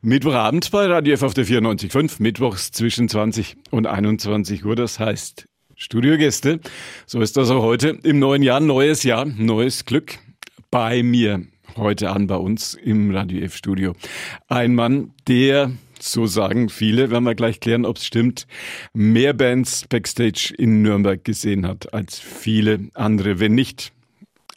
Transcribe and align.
Mittwochabend 0.00 0.70
bei 0.70 0.86
Radio 0.86 1.14
F 1.14 1.22
auf 1.22 1.34
der 1.34 1.46
94.5, 1.46 2.16
mittwochs 2.18 2.72
zwischen 2.72 3.08
20 3.08 3.56
und 3.70 3.86
21 3.86 4.64
Uhr. 4.64 4.74
Das 4.74 4.98
heißt 4.98 5.46
Studiogäste. 5.76 6.60
So 7.06 7.20
ist 7.20 7.36
das 7.36 7.50
auch 7.50 7.62
heute. 7.62 7.98
Im 8.02 8.18
neuen 8.18 8.42
Jahr, 8.42 8.60
neues 8.60 9.02
Jahr, 9.04 9.24
neues 9.24 9.84
Glück. 9.84 10.18
Bei 10.70 11.02
mir 11.02 11.46
heute 11.76 12.10
an 12.10 12.26
bei 12.26 12.36
uns 12.36 12.74
im 12.74 13.14
Radio 13.14 13.42
F 13.42 13.56
Studio. 13.56 13.94
Ein 14.48 14.74
Mann, 14.74 15.12
der 15.28 15.70
so 16.00 16.26
sagen 16.26 16.68
viele, 16.68 17.10
werden 17.10 17.24
wir 17.24 17.34
gleich 17.34 17.60
klären, 17.60 17.84
ob 17.84 17.96
es 17.96 18.06
stimmt, 18.06 18.46
mehr 18.92 19.32
Bands 19.34 19.86
backstage 19.88 20.52
in 20.58 20.82
Nürnberg 20.82 21.22
gesehen 21.24 21.66
hat 21.66 21.94
als 21.94 22.18
viele 22.18 22.88
andere. 22.94 23.38
Wenn 23.38 23.54
nicht, 23.54 23.92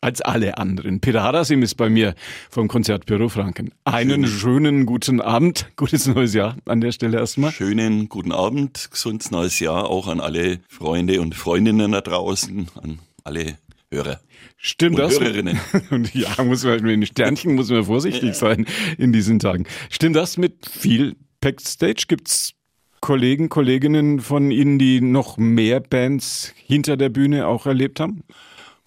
als 0.05 0.21
alle 0.21 0.59
anderen. 0.59 0.99
Peter 0.99 1.23
Harasim 1.23 1.63
ist 1.63 1.75
bei 1.75 1.89
mir 1.89 2.13
vom 2.51 2.67
Konzertbüro 2.67 3.27
Franken. 3.27 3.71
Einen 3.85 4.27
schönen, 4.27 4.27
schönen 4.27 4.85
guten 4.85 5.19
Abend, 5.19 5.67
gutes 5.77 6.05
neues 6.05 6.35
Jahr 6.35 6.57
an 6.65 6.79
der 6.79 6.91
Stelle 6.91 7.17
erstmal. 7.17 7.51
Schönen 7.51 8.07
guten 8.07 8.31
Abend, 8.31 8.89
gesundes 8.91 9.31
neues 9.31 9.59
Jahr 9.59 9.89
auch 9.89 10.07
an 10.07 10.19
alle 10.19 10.59
Freunde 10.67 11.19
und 11.21 11.33
Freundinnen 11.33 11.91
da 11.91 12.01
draußen, 12.01 12.67
an 12.83 12.99
alle 13.23 13.57
Hörer. 13.89 14.19
Stimmt 14.57 14.99
und 14.99 15.01
das? 15.01 15.19
Hörerinnen. 15.19 15.59
Und 15.89 16.13
ja, 16.13 16.43
muss 16.43 16.63
man 16.63 16.81
mit 16.81 16.91
den 16.91 17.05
Sternchen 17.05 17.55
muss 17.55 17.69
man 17.69 17.83
vorsichtig 17.83 18.35
sein 18.35 18.65
in 18.97 19.11
diesen 19.11 19.39
Tagen. 19.39 19.65
Stimmt 19.89 20.15
das 20.15 20.37
mit 20.37 20.67
viel 20.67 21.15
Backstage? 21.41 22.05
Gibt's 22.07 22.53
Kollegen, 22.99 23.49
Kolleginnen 23.49 24.19
von 24.19 24.51
Ihnen, 24.51 24.77
die 24.79 25.01
noch 25.01 25.37
mehr 25.37 25.79
Bands 25.79 26.53
hinter 26.57 26.95
der 26.95 27.09
Bühne 27.09 27.47
auch 27.47 27.65
erlebt 27.65 27.99
haben? 27.99 28.23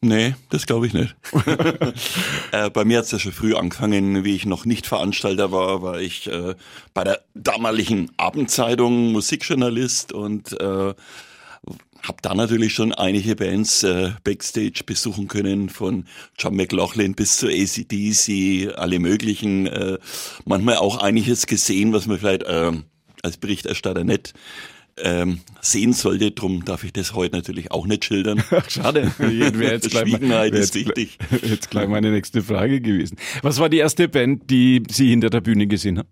Nee, 0.00 0.36
das 0.50 0.66
glaube 0.66 0.86
ich 0.86 0.94
nicht. 0.94 1.16
äh, 2.52 2.70
bei 2.70 2.84
mir 2.84 2.98
hat 2.98 3.06
es 3.06 3.10
ja 3.10 3.18
schon 3.18 3.32
früh 3.32 3.56
angefangen, 3.56 4.22
wie 4.24 4.36
ich 4.36 4.46
noch 4.46 4.64
nicht 4.64 4.86
Veranstalter 4.86 5.50
war, 5.50 5.82
war 5.82 6.00
ich 6.00 6.28
äh, 6.28 6.54
bei 6.94 7.02
der 7.02 7.20
damaligen 7.34 8.10
Abendzeitung 8.16 9.10
Musikjournalist 9.10 10.12
und 10.12 10.52
äh, 10.60 10.94
habe 12.02 12.18
da 12.22 12.34
natürlich 12.34 12.74
schon 12.74 12.92
einige 12.92 13.34
Bands 13.34 13.82
äh, 13.82 14.12
Backstage 14.22 14.82
besuchen 14.86 15.26
können, 15.26 15.68
von 15.68 16.06
John 16.38 16.54
McLaughlin 16.54 17.14
bis 17.14 17.36
zu 17.36 17.48
ACDC, 17.48 18.78
alle 18.78 19.00
möglichen. 19.00 19.66
Äh, 19.66 19.98
manchmal 20.44 20.76
auch 20.76 20.98
einiges 20.98 21.46
gesehen, 21.46 21.92
was 21.92 22.06
man 22.06 22.18
vielleicht 22.18 22.44
äh, 22.44 22.72
als 23.22 23.36
Berichterstatter 23.36 24.04
nicht 24.04 24.32
ähm, 25.02 25.40
sehen 25.60 25.92
sollte. 25.92 26.30
Drum 26.30 26.64
darf 26.64 26.84
ich 26.84 26.92
das 26.92 27.14
heute 27.14 27.36
natürlich 27.36 27.70
auch 27.70 27.86
nicht 27.86 28.04
schildern. 28.04 28.42
Schade. 28.68 29.12
Jetzt 29.18 29.90
gleich, 29.90 30.08
Schwiegenheit 30.08 30.52
wär 30.52 30.60
ist 30.60 30.74
wichtig. 30.74 31.18
Jetzt 31.42 31.70
gleich 31.70 31.88
meine 31.88 32.10
nächste 32.10 32.42
Frage 32.42 32.80
gewesen. 32.80 33.16
Was 33.42 33.58
war 33.58 33.68
die 33.68 33.78
erste 33.78 34.08
Band, 34.08 34.50
die 34.50 34.82
Sie 34.90 35.10
hinter 35.10 35.30
der 35.30 35.40
Bühne 35.40 35.66
gesehen 35.66 35.98
haben? 35.98 36.08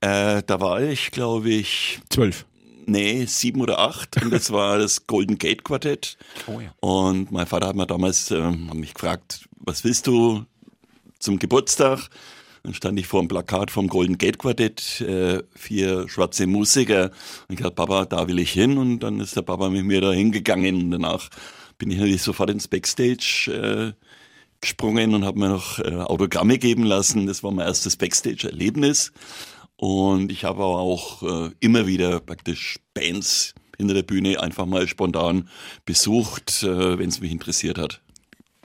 Äh, 0.00 0.42
da 0.46 0.60
war 0.60 0.80
ich, 0.80 1.10
glaube 1.10 1.50
ich, 1.50 1.98
Zwölf. 2.08 2.46
nee, 2.86 3.24
sieben 3.26 3.60
oder 3.60 3.80
acht 3.80 4.22
und 4.22 4.32
das 4.32 4.52
war 4.52 4.78
das 4.78 5.06
Golden 5.06 5.38
Gate 5.38 5.64
Quartett. 5.64 6.16
Oh 6.46 6.60
ja. 6.60 6.72
Und 6.80 7.32
mein 7.32 7.46
Vater 7.46 7.66
hat 7.68 7.76
mir 7.76 7.86
damals 7.86 8.30
ähm, 8.30 8.68
hat 8.68 8.76
mich 8.76 8.94
gefragt, 8.94 9.48
was 9.58 9.82
willst 9.82 10.06
du 10.06 10.44
zum 11.18 11.38
Geburtstag? 11.40 12.08
Dann 12.62 12.74
stand 12.74 12.98
ich 12.98 13.06
vor 13.06 13.20
dem 13.20 13.28
Plakat 13.28 13.70
vom 13.70 13.88
Golden 13.88 14.18
Gate 14.18 14.38
Quartett, 14.38 15.00
äh, 15.00 15.42
vier 15.54 16.08
schwarze 16.08 16.46
Musiker. 16.46 17.04
Und 17.48 17.50
ich 17.50 17.56
gesagt, 17.56 17.76
Papa, 17.76 18.04
da 18.04 18.28
will 18.28 18.38
ich 18.38 18.52
hin. 18.52 18.78
Und 18.78 19.00
dann 19.00 19.20
ist 19.20 19.36
der 19.36 19.42
Papa 19.42 19.70
mit 19.70 19.84
mir 19.84 20.00
da 20.00 20.12
hingegangen. 20.12 20.84
Und 20.84 20.90
danach 20.90 21.28
bin 21.78 21.90
ich 21.90 21.98
natürlich 21.98 22.22
sofort 22.22 22.50
ins 22.50 22.68
Backstage 22.68 23.94
äh, 23.96 24.06
gesprungen 24.60 25.14
und 25.14 25.24
habe 25.24 25.38
mir 25.38 25.48
noch 25.48 25.78
äh, 25.78 25.94
Autogramme 25.94 26.58
geben 26.58 26.84
lassen. 26.84 27.26
Das 27.26 27.42
war 27.42 27.52
mein 27.52 27.66
erstes 27.66 27.96
Backstage-Erlebnis. 27.96 29.12
Und 29.76 30.32
ich 30.32 30.44
habe 30.44 30.64
aber 30.64 30.80
auch 30.80 31.22
äh, 31.22 31.50
immer 31.60 31.86
wieder 31.86 32.18
praktisch 32.18 32.78
Bands 32.94 33.54
hinter 33.76 33.94
der 33.94 34.02
Bühne 34.02 34.40
einfach 34.40 34.66
mal 34.66 34.88
spontan 34.88 35.48
besucht, 35.84 36.64
äh, 36.64 36.98
wenn 36.98 37.08
es 37.08 37.20
mich 37.20 37.30
interessiert 37.30 37.78
hat. 37.78 38.02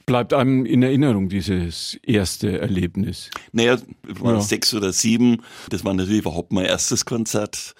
Bleibt 0.06 0.34
einem 0.34 0.66
in 0.66 0.84
Erinnerung 0.84 1.30
dieses 1.30 1.98
erste 2.04 2.60
Erlebnis? 2.60 3.30
Naja, 3.54 3.76
es 3.76 4.22
waren 4.22 4.36
Ja. 4.36 4.42
sechs 4.42 4.74
oder 4.74 4.92
sieben. 4.92 5.42
Das 5.70 5.86
war 5.86 5.94
natürlich 5.94 6.20
überhaupt 6.22 6.52
mein 6.52 6.66
erstes 6.66 7.06
Konzert. 7.06 7.74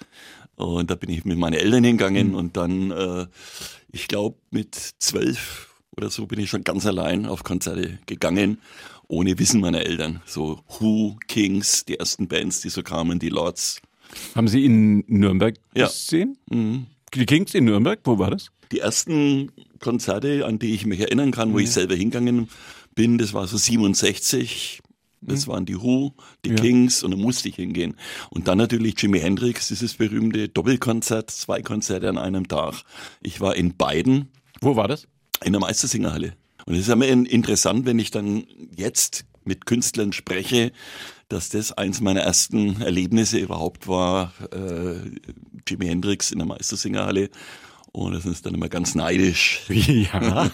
Und 0.56 0.90
da 0.90 0.94
bin 0.94 1.10
ich 1.10 1.24
mit 1.24 1.36
meinen 1.36 1.54
Eltern 1.54 1.84
hingegangen 1.84 2.28
Mhm. 2.28 2.34
und 2.34 2.56
dann, 2.56 2.90
äh, 2.92 3.26
ich 3.92 4.08
glaube, 4.08 4.36
mit 4.50 4.74
zwölf 4.98 5.74
oder 5.96 6.08
so 6.10 6.26
bin 6.26 6.40
ich 6.40 6.48
schon 6.48 6.64
ganz 6.64 6.86
allein 6.86 7.26
auf 7.26 7.44
Konzerte 7.44 7.98
gegangen, 8.06 8.58
ohne 9.06 9.38
Wissen 9.38 9.60
meiner 9.60 9.82
Eltern. 9.82 10.22
So 10.24 10.60
Who, 10.78 11.16
Kings, 11.28 11.84
die 11.84 11.98
ersten 11.98 12.26
Bands, 12.28 12.60
die 12.62 12.68
so 12.70 12.82
kamen, 12.82 13.18
die 13.18 13.28
Lords. 13.28 13.82
Haben 14.34 14.48
Sie 14.48 14.64
in 14.64 15.04
Nürnberg 15.08 15.56
Ja. 15.74 15.86
gesehen? 15.88 16.38
Mhm. 16.48 16.86
Die 17.14 17.26
Kings 17.26 17.52
in 17.54 17.64
Nürnberg? 17.64 18.00
Wo 18.04 18.18
war 18.18 18.30
das? 18.30 18.50
Die 18.74 18.80
ersten 18.80 19.52
Konzerte, 19.78 20.44
an 20.46 20.58
die 20.58 20.74
ich 20.74 20.84
mich 20.84 20.98
erinnern 20.98 21.30
kann, 21.30 21.52
wo 21.52 21.60
ich 21.60 21.70
selber 21.70 21.94
hingegangen 21.94 22.48
bin, 22.96 23.18
das 23.18 23.32
war 23.32 23.46
so 23.46 23.56
67. 23.56 24.80
Das 25.20 25.46
waren 25.46 25.64
die 25.64 25.80
Who, 25.80 26.12
die 26.44 26.50
Ja. 26.50 26.56
Kings 26.56 27.04
und 27.04 27.12
da 27.12 27.16
musste 27.16 27.48
ich 27.48 27.54
hingehen. 27.54 27.94
Und 28.30 28.48
dann 28.48 28.58
natürlich 28.58 29.00
Jimi 29.00 29.20
Hendrix, 29.20 29.68
dieses 29.68 29.94
berühmte 29.94 30.48
Doppelkonzert, 30.48 31.30
zwei 31.30 31.62
Konzerte 31.62 32.08
an 32.08 32.18
einem 32.18 32.48
Tag. 32.48 32.82
Ich 33.22 33.40
war 33.40 33.54
in 33.54 33.76
beiden 33.76 34.28
Wo 34.60 34.74
war 34.74 34.88
das? 34.88 35.06
in 35.44 35.52
der 35.52 35.60
Meistersingerhalle. 35.60 36.34
Und 36.66 36.74
es 36.74 36.80
ist 36.80 36.88
immer 36.88 37.06
in- 37.06 37.26
interessant, 37.26 37.86
wenn 37.86 38.00
ich 38.00 38.10
dann 38.10 38.44
jetzt 38.76 39.24
mit 39.44 39.66
Künstlern 39.66 40.12
spreche, 40.12 40.72
dass 41.28 41.48
das 41.48 41.70
eins 41.72 42.00
meiner 42.00 42.22
ersten 42.22 42.82
Erlebnisse 42.82 43.38
überhaupt 43.38 43.86
war, 43.86 44.32
äh, 44.52 44.96
Jimi 45.68 45.86
Hendrix 45.86 46.32
in 46.32 46.38
der 46.38 46.46
Meistersingerhalle. 46.48 47.30
Und 47.96 48.12
das 48.12 48.26
ist 48.26 48.44
dann 48.44 48.54
immer 48.54 48.68
ganz 48.68 48.96
neidisch. 48.96 49.62
Ja. 49.68 50.50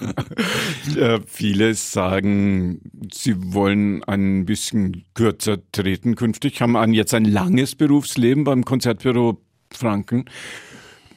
äh, 0.95 1.21
viele 1.27 1.73
sagen, 1.73 2.83
sie 3.11 3.35
wollen 3.55 4.05
ein 4.05 4.45
bisschen 4.45 5.05
kürzer 5.15 5.59
treten 5.73 6.17
künftig, 6.17 6.61
haben 6.61 6.77
an 6.77 6.93
jetzt 6.93 7.15
ein 7.15 7.25
langes 7.25 7.77
Berufsleben 7.77 8.45
beim 8.45 8.67
Konzertbüro 8.67 9.41
Franken. 9.73 10.27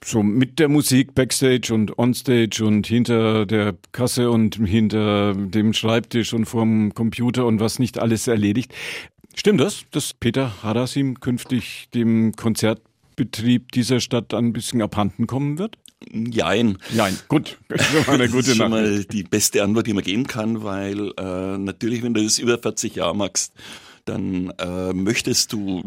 So 0.06 0.24
mit 0.24 0.60
der 0.60 0.70
Musik 0.70 1.14
backstage 1.14 1.74
und 1.74 1.98
onstage 2.00 2.64
und 2.64 2.88
hinter 2.88 3.46
der 3.46 3.76
Kasse 3.92 4.32
und 4.32 4.56
hinter 4.56 5.34
dem 5.36 5.74
Schreibtisch 5.74 6.34
und 6.34 6.46
vorm 6.46 6.94
Computer 6.94 7.46
und 7.46 7.60
was 7.60 7.80
nicht 7.80 8.00
alles 8.00 8.28
erledigt. 8.28 8.74
Stimmt 9.36 9.60
das, 9.60 9.84
dass 9.92 10.14
Peter 10.14 10.64
Harasim 10.64 11.20
künftig 11.20 11.90
dem 11.94 12.32
Konzertbetrieb 12.34 13.74
dieser 13.74 14.00
Stadt 14.00 14.34
ein 14.34 14.54
bisschen 14.54 14.82
abhanden 14.82 15.28
kommen 15.28 15.58
wird? 15.58 15.78
Jein. 16.12 16.78
Nein, 16.94 17.18
gut. 17.28 17.58
Das 17.70 18.08
war 18.08 18.14
eine 18.16 18.24
Das 18.24 18.32
gute 18.32 18.52
ist 18.52 18.58
schon 18.58 18.72
Nachricht. 18.72 18.98
mal 18.98 19.06
die 19.06 19.24
beste 19.24 19.64
Antwort, 19.64 19.88
die 19.88 19.94
man 19.94 20.04
geben 20.04 20.28
kann, 20.28 20.64
weil 20.64 21.12
äh, 21.18 21.58
natürlich, 21.58 22.04
wenn 22.04 22.14
du 22.14 22.24
das 22.24 22.38
über 22.40 22.58
40 22.58 22.96
Jahre 22.96 23.16
machst, 23.16 23.54
dann 24.06 24.52
äh, 24.60 24.94
möchtest 24.94 25.54
du 25.54 25.82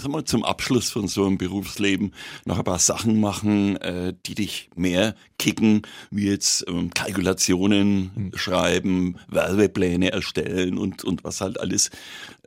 sag 0.00 0.10
mal, 0.10 0.24
zum 0.24 0.44
Abschluss 0.44 0.90
von 0.90 1.08
so 1.08 1.26
einem 1.26 1.38
Berufsleben 1.38 2.12
noch 2.44 2.58
ein 2.58 2.64
paar 2.64 2.78
Sachen 2.78 3.20
machen, 3.20 3.76
äh, 3.76 4.14
die 4.26 4.34
dich 4.34 4.70
mehr 4.74 5.14
kicken, 5.38 5.82
wie 6.10 6.28
jetzt 6.28 6.64
ähm, 6.68 6.90
Kalkulationen 6.92 8.32
schreiben, 8.34 9.16
Werbepläne 9.28 10.12
erstellen 10.12 10.78
und, 10.78 11.04
und 11.04 11.24
was 11.24 11.40
halt 11.40 11.60
alles 11.60 11.90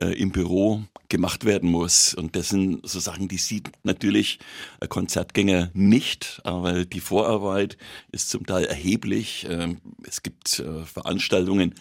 äh, 0.00 0.08
im 0.08 0.30
Büro 0.30 0.82
gemacht 1.08 1.44
werden 1.44 1.70
muss. 1.70 2.14
Und 2.14 2.36
das 2.36 2.48
sind 2.48 2.86
so 2.88 2.98
Sachen, 2.98 3.28
die 3.28 3.38
sieht 3.38 3.70
natürlich 3.84 4.38
ein 4.80 4.88
Konzertgänger 4.88 5.70
nicht, 5.74 6.40
aber 6.44 6.84
die 6.84 7.00
Vorarbeit 7.00 7.76
ist 8.12 8.30
zum 8.30 8.46
Teil 8.46 8.64
erheblich. 8.64 9.46
Ähm, 9.48 9.78
es 10.06 10.22
gibt 10.22 10.58
äh, 10.58 10.84
Veranstaltungen, 10.84 11.74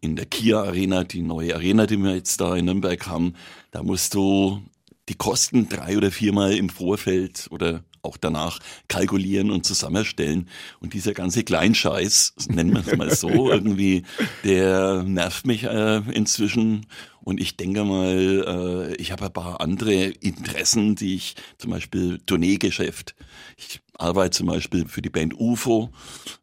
in 0.00 0.16
der 0.16 0.26
Kia 0.26 0.62
Arena, 0.62 1.04
die 1.04 1.22
neue 1.22 1.54
Arena, 1.54 1.86
die 1.86 1.96
wir 1.96 2.14
jetzt 2.14 2.40
da 2.40 2.54
in 2.54 2.66
Nürnberg 2.66 3.06
haben, 3.06 3.34
da 3.70 3.82
musst 3.82 4.14
du 4.14 4.62
die 5.10 5.16
Kosten 5.16 5.68
drei 5.68 5.96
oder 5.96 6.12
viermal 6.12 6.52
im 6.52 6.68
Vorfeld 6.68 7.48
oder 7.50 7.82
auch 8.00 8.16
danach 8.16 8.60
kalkulieren 8.86 9.50
und 9.50 9.66
zusammenstellen. 9.66 10.48
Und 10.78 10.94
dieser 10.94 11.14
ganze 11.14 11.42
Kleinscheiß, 11.42 12.34
nennen 12.48 12.72
wir 12.72 12.86
es 12.86 12.96
mal 12.96 13.14
so, 13.14 13.28
irgendwie, 13.50 14.04
der 14.44 15.02
nervt 15.02 15.48
mich 15.48 15.64
äh, 15.64 15.96
inzwischen. 16.12 16.86
Und 17.22 17.40
ich 17.40 17.56
denke 17.56 17.82
mal, 17.82 18.92
äh, 18.94 19.02
ich 19.02 19.10
habe 19.10 19.26
ein 19.26 19.32
paar 19.32 19.60
andere 19.60 19.94
Interessen, 19.94 20.94
die 20.94 21.16
ich 21.16 21.34
zum 21.58 21.72
Beispiel 21.72 22.20
Tourneegeschäft. 22.24 23.16
Ich 23.56 23.80
arbeite 23.98 24.30
zum 24.30 24.46
Beispiel 24.46 24.86
für 24.86 25.02
die 25.02 25.10
Band 25.10 25.34
UFO, 25.38 25.90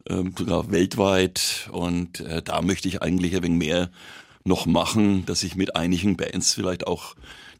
ähm, 0.09 0.35
sogar 0.37 0.71
weltweit. 0.71 1.69
Und 1.71 2.19
äh, 2.19 2.41
da 2.43 2.61
möchte 2.61 2.89
ich 2.89 3.01
eigentlich 3.01 3.33
ein 3.33 3.43
wenig 3.43 3.59
mehr 3.59 3.91
noch 4.43 4.65
machen, 4.65 5.25
dass 5.25 5.43
ich 5.43 5.55
mit 5.55 5.75
einigen 5.77 6.17
Bands 6.17 6.53
vielleicht 6.53 6.85
auch 6.85 7.15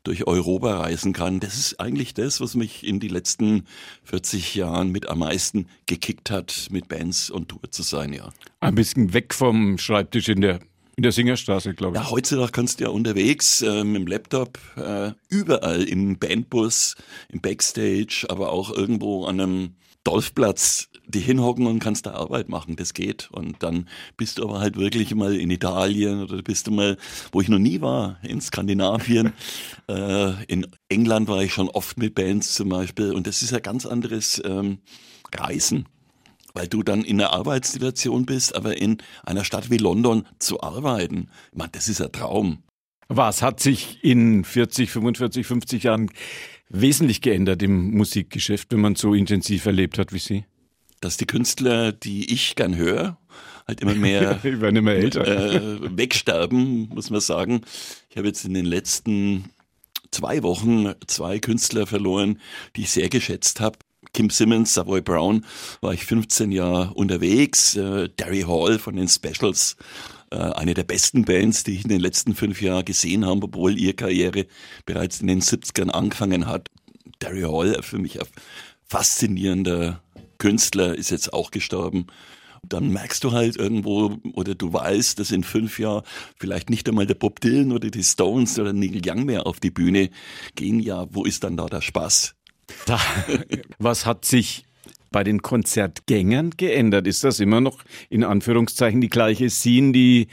durch 0.08 0.26
Europa 0.26 0.80
reisen 0.80 1.14
kann. 1.14 1.40
Das 1.40 1.56
ist 1.56 1.80
eigentlich 1.80 2.14
das, 2.14 2.40
was 2.40 2.56
mich 2.56 2.86
in 2.86 3.00
die 3.00 3.10
letzten 3.10 3.66
40 4.06 4.56
Jahren 4.56 4.92
mit 4.92 5.10
am 5.10 5.20
meisten 5.20 5.68
gekickt 5.86 6.32
hat, 6.32 6.68
mit 6.72 6.88
Bands 6.88 7.30
und 7.30 7.50
Tour 7.50 7.70
zu 7.72 7.84
sein, 7.84 8.14
ja. 8.14 8.30
Ein 8.62 8.76
bisschen 8.76 9.14
weg 9.14 9.34
vom 9.34 9.78
Schreibtisch 9.78 10.30
in 10.30 10.42
der 10.42 10.60
In 10.96 11.04
der 11.04 11.12
Singerstraße, 11.12 11.74
glaube 11.74 11.98
ich. 11.98 12.04
Ja, 12.04 12.10
heutzutage 12.10 12.52
kannst 12.52 12.80
du 12.80 12.86
ja 12.86 12.90
unterwegs 12.90 13.62
äh, 13.62 13.84
mit 13.84 14.02
dem 14.02 14.08
Laptop 14.08 14.58
äh, 14.78 15.12
überall 15.30 15.84
im 15.84 16.18
Bandbus, 16.18 16.96
im 17.30 17.42
Backstage, 17.42 18.26
aber 18.30 18.52
auch 18.52 18.72
irgendwo 18.72 19.26
an 19.26 19.40
einem 19.40 19.76
Golfplatz 20.06 20.90
die 21.08 21.20
hinhocken 21.20 21.68
und 21.68 21.80
kannst 21.80 22.06
da 22.06 22.12
Arbeit 22.12 22.50
machen, 22.50 22.76
das 22.76 22.94
geht. 22.94 23.30
Und 23.32 23.64
dann 23.64 23.88
bist 24.18 24.38
du 24.38 24.44
aber 24.44 24.60
halt 24.60 24.78
wirklich 24.78 25.14
mal 25.16 25.36
in 25.36 25.50
Italien 25.50 26.22
oder 26.24 26.42
bist 26.42 26.68
du 26.68 26.72
mal, 26.72 26.98
wo 27.32 27.42
ich 27.42 27.50
noch 27.50 27.60
nie 27.60 27.82
war, 27.82 28.18
in 28.24 28.42
Skandinavien. 28.42 29.34
äh, 29.90 30.44
in 30.46 30.68
England 30.90 31.28
war 31.28 31.42
ich 31.42 31.54
schon 31.54 31.70
oft 31.70 31.98
mit 31.98 32.16
Bands 32.16 32.54
zum 32.54 32.70
Beispiel. 32.70 33.14
Und 33.14 33.28
das 33.28 33.42
ist 33.42 33.54
ein 33.54 33.62
ganz 33.62 33.86
anderes 33.86 34.42
ähm, 34.46 34.80
Reisen 35.34 35.88
weil 36.54 36.68
du 36.68 36.82
dann 36.82 37.04
in 37.04 37.22
einer 37.22 37.34
Arbeitssituation 37.34 38.26
bist, 38.26 38.56
aber 38.56 38.82
in 38.82 38.98
einer 39.24 39.44
Stadt 39.44 39.70
wie 39.70 39.78
London 39.78 40.26
zu 40.40 40.60
arbeiten, 40.62 41.30
ich 41.52 41.58
meine, 41.58 41.70
das 41.72 41.88
ist 41.88 42.02
ein 42.02 42.12
Traum. 42.12 42.64
Was 43.10 43.44
hat 43.44 43.60
sich 43.60 44.04
in 44.04 44.44
40, 44.44 44.90
45, 44.90 45.46
50 45.46 45.84
Jahren 45.84 46.10
wesentlich 46.70 47.22
geändert 47.22 47.62
im 47.62 47.92
Musikgeschäft, 47.92 48.72
wenn 48.72 48.82
man 48.82 48.96
so 48.96 49.14
intensiv 49.14 49.68
erlebt 49.68 50.00
hat 50.00 50.12
wie 50.14 50.20
Sie? 50.20 50.46
Dass 51.00 51.18
die 51.18 51.28
Künstler, 51.28 51.92
die 51.92 52.34
ich 52.34 52.56
gern 52.56 52.76
höre, 52.76 53.18
halt 53.68 53.82
immer 53.82 53.96
mehr, 53.96 54.44
immer 54.44 54.92
älter. 54.92 55.28
Äh, 55.28 55.98
wegsterben, 55.98 56.90
muss 56.90 57.10
man 57.10 57.22
sagen. 57.22 57.62
Ich 58.10 58.18
habe 58.18 58.28
jetzt 58.28 58.46
in 58.46 58.54
den 58.54 58.66
letzten 58.66 59.52
zwei 60.12 60.42
Wochen 60.44 60.94
zwei 61.06 61.40
Künstler 61.40 61.86
verloren, 61.86 62.40
die 62.76 62.82
ich 62.82 62.92
sehr 62.92 63.10
geschätzt 63.10 63.60
habe. 63.60 63.78
Kim 64.14 64.30
Simmons, 64.30 64.74
Savoy 64.74 65.02
Brown, 65.02 65.46
war 65.82 65.94
ich 65.94 66.06
15 66.06 66.52
Jahre 66.52 66.94
unterwegs. 66.94 67.76
Äh, 67.76 68.10
Derry 68.18 68.42
Hall 68.42 68.80
von 68.80 68.96
den 68.96 69.08
Specials, 69.08 69.76
äh, 70.32 70.38
eine 70.38 70.74
der 70.74 70.84
besten 70.84 71.26
Bands, 71.26 71.64
die 71.64 71.76
ich 71.76 71.84
in 71.84 71.90
den 71.90 72.00
letzten 72.00 72.34
fünf 72.36 72.62
Jahren 72.62 72.86
gesehen 72.86 73.26
habe, 73.26 73.44
obwohl 73.44 73.78
ihre 73.78 73.94
Karriere 73.94 74.48
bereits 74.86 75.22
in 75.22 75.28
den 75.28 75.42
70ern 75.42 75.90
angefangen 75.90 76.48
hat. 76.48 76.70
Derry 77.22 77.42
Hall, 77.42 77.82
für 77.84 77.98
mich 77.98 78.20
ein 78.20 78.28
faszinierender 78.88 80.02
Künstler, 80.38 80.96
ist 80.96 81.12
jetzt 81.12 81.34
auch 81.34 81.52
gestorben 81.52 82.08
dann 82.64 82.92
merkst 82.92 83.24
du 83.24 83.32
halt 83.32 83.56
irgendwo 83.56 84.18
oder 84.34 84.56
du 84.56 84.74
weißt, 84.74 85.20
dass 85.20 85.32
in 85.32 85.44
fünf 85.44 85.80
Jahren 85.80 86.04
vielleicht 86.38 86.70
nicht 86.70 86.88
einmal 86.88 87.06
der 87.06 87.16
Bob 87.16 87.40
Dylan 87.40 87.72
oder 87.72 87.90
die 87.90 88.04
Stones 88.04 88.60
oder 88.60 88.74
Neil 88.74 89.02
Young 89.06 89.26
mehr 89.26 89.48
auf 89.48 89.60
die 89.60 89.72
Bühne 89.72 90.10
gehen. 90.56 90.80
Ja, 90.80 91.08
wo 91.12 91.24
ist 91.24 91.44
dann 91.44 91.58
da 91.58 91.68
der 91.68 91.82
Spaß? 91.82 92.36
Da, 92.86 93.00
was 93.80 94.06
hat 94.06 94.26
sich 94.26 94.66
bei 95.12 95.24
den 95.24 95.42
Konzertgängern 95.42 96.52
geändert? 96.52 97.08
Ist 97.08 97.24
das 97.24 97.40
immer 97.40 97.62
noch 97.62 97.84
in 98.10 98.24
Anführungszeichen 98.24 99.02
die 99.02 99.10
gleiche 99.10 99.50
Scene, 99.50 99.94
die 99.94 100.28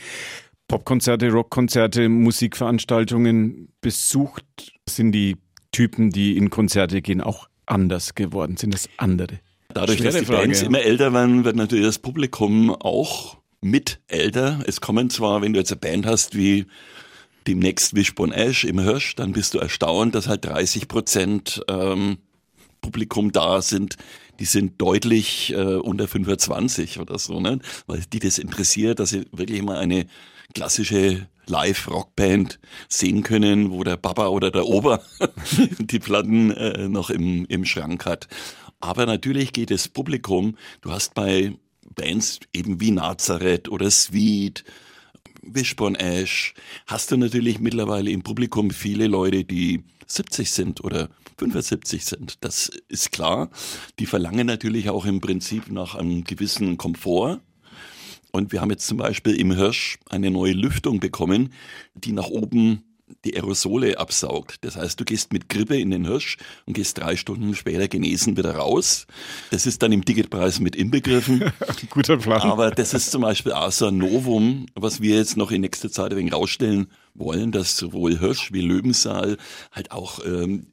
Popkonzerte, 0.67 1.31
Rockkonzerte, 1.31 2.09
Musikveranstaltungen 2.09 3.69
besucht? 3.81 4.45
Sind 4.89 5.13
die 5.13 5.37
Typen, 5.71 6.11
die 6.11 6.37
in 6.37 6.51
Konzerte 6.51 7.03
gehen, 7.03 7.21
auch 7.21 7.49
anders 7.67 8.15
geworden? 8.15 8.57
Sind 8.57 8.75
das 8.75 8.89
andere? 8.97 9.41
Dadurch, 9.73 9.99
Schwere 9.99 10.13
dass 10.13 10.21
die 10.21 10.27
Frage, 10.27 10.43
Bands 10.43 10.61
ja. 10.61 10.67
immer 10.67 10.81
älter 10.81 11.13
werden, 11.13 11.45
wird 11.45 11.57
natürlich 11.57 11.85
das 11.85 11.99
Publikum 11.99 12.71
auch 12.71 13.39
mit 13.61 14.01
älter. 14.09 14.61
Es 14.67 14.81
kommen 14.81 15.11
zwar, 15.11 15.43
wenn 15.43 15.53
du 15.53 15.59
jetzt 15.59 15.73
eine 15.73 15.81
Band 15.81 16.07
hast 16.07 16.37
wie 16.37 16.67
demnächst 17.47 17.95
Wishbone 17.95 18.35
Ash 18.35 18.65
im 18.65 18.79
Hirsch, 18.79 19.15
dann 19.17 19.33
bist 19.33 19.55
du 19.55 19.59
erstaunt, 19.59 20.15
dass 20.15 20.29
halt 20.29 20.45
30 20.45 20.89
Prozent 20.89 21.63
ähm, 21.69 22.19
Publikum 22.81 23.33
da 23.33 23.63
sind, 23.63 23.97
die 24.39 24.45
sind 24.45 24.81
deutlich 24.81 25.53
äh, 25.53 25.77
unter 25.77 26.09
25 26.09 27.01
oder 27.01 27.19
so, 27.19 27.41
ne? 27.41 27.61
weil 27.87 28.03
die 28.13 28.19
das 28.19 28.39
interessiert, 28.39 28.99
dass 28.99 29.11
sie 29.11 29.27
wirklich 29.33 29.63
mal 29.63 29.79
eine 29.79 30.07
klassische 30.55 31.27
Live-Rockband 31.47 32.59
sehen 32.89 33.23
können, 33.23 33.71
wo 33.71 33.85
der 33.85 33.97
Papa 33.97 34.29
oder 34.29 34.51
der 34.51 34.67
Ober 34.67 35.03
die 35.79 35.99
Platten 35.99 36.51
äh, 36.51 36.89
noch 36.89 37.11
im, 37.11 37.45
im 37.47 37.65
Schrank 37.65 38.07
hat. 38.07 38.29
Aber 38.85 39.07
natürlich 39.07 39.55
geht 39.55 39.71
das 39.71 39.89
Publikum, 39.89 40.59
du 40.83 40.93
hast 40.93 41.15
bei 41.15 41.57
Bands 41.95 42.41
eben 42.53 42.83
wie 42.83 42.91
Nazareth 42.91 43.71
oder 43.71 43.91
Sweet 43.91 44.63
Wishbone 45.41 45.99
Ash 45.99 46.53
hast 46.87 47.11
du 47.11 47.17
natürlich 47.17 47.61
mittlerweile 47.61 48.11
im 48.11 48.23
Publikum 48.23 48.71
viele 48.71 49.07
Leute, 49.07 49.43
die 49.43 49.85
70 50.07 50.51
sind 50.51 50.85
oder 50.85 51.09
75 51.39 52.05
sind. 52.05 52.45
Das 52.45 52.71
ist 52.89 53.11
klar. 53.11 53.49
Die 53.99 54.05
verlangen 54.05 54.47
natürlich 54.47 54.91
auch 54.91 55.07
im 55.07 55.23
Prinzip 55.23 55.71
nach 55.71 55.95
einem 55.95 56.23
gewissen 56.25 56.77
Komfort. 56.77 57.41
Und 58.33 58.53
wir 58.53 58.61
haben 58.61 58.71
jetzt 58.71 58.87
zum 58.87 58.99
Beispiel 58.99 59.41
im 59.41 59.53
Hirsch 59.53 59.99
eine 60.11 60.31
neue 60.31 60.53
Lüftung 60.53 61.01
bekommen, 61.01 61.55
die 61.95 62.13
nach 62.13 62.29
oben 62.29 62.83
die 63.25 63.37
Aerosole 63.37 63.99
absaugt. 63.99 64.59
Das 64.63 64.77
heißt, 64.77 64.99
du 64.99 65.05
gehst 65.05 65.33
mit 65.33 65.49
Grippe 65.49 65.79
in 65.79 65.91
den 65.91 66.07
Hirsch 66.07 66.39
und 66.67 66.75
gehst 66.75 66.99
drei 66.99 67.17
Stunden 67.17 67.55
später 67.55 67.89
genesen 67.89 68.37
wieder 68.37 68.57
raus. 68.57 69.07
Das 69.51 69.67
ist 69.67 69.83
dann 69.83 69.93
im 69.93 70.05
Ticketpreis 70.05 70.61
mit 70.61 70.75
inbegriffen. 70.77 71.53
Guter 71.91 72.17
Plan. 72.17 72.43
Aber 72.43 72.71
das 72.71 72.95
ist 72.95 73.11
zum 73.11 73.23
Beispiel 73.23 73.53
auch 73.53 73.73
so 73.73 73.87
ein 73.87 73.99
Novum, 73.99 74.67
was 74.75 75.01
wir 75.01 75.17
jetzt 75.17 75.37
noch 75.37 75.51
in 75.51 75.61
nächster 75.61 75.91
Zeit 75.91 76.13
ein 76.13 76.19
wenig 76.19 76.33
rausstellen 76.33 76.89
wollen, 77.15 77.53
dass 77.53 77.77
sowohl 77.77 78.19
Hirsch 78.19 78.53
wie 78.53 78.61
Löwensaal 78.61 79.37
halt 79.73 79.93
auch 79.93 80.25
ähm, 80.25 80.67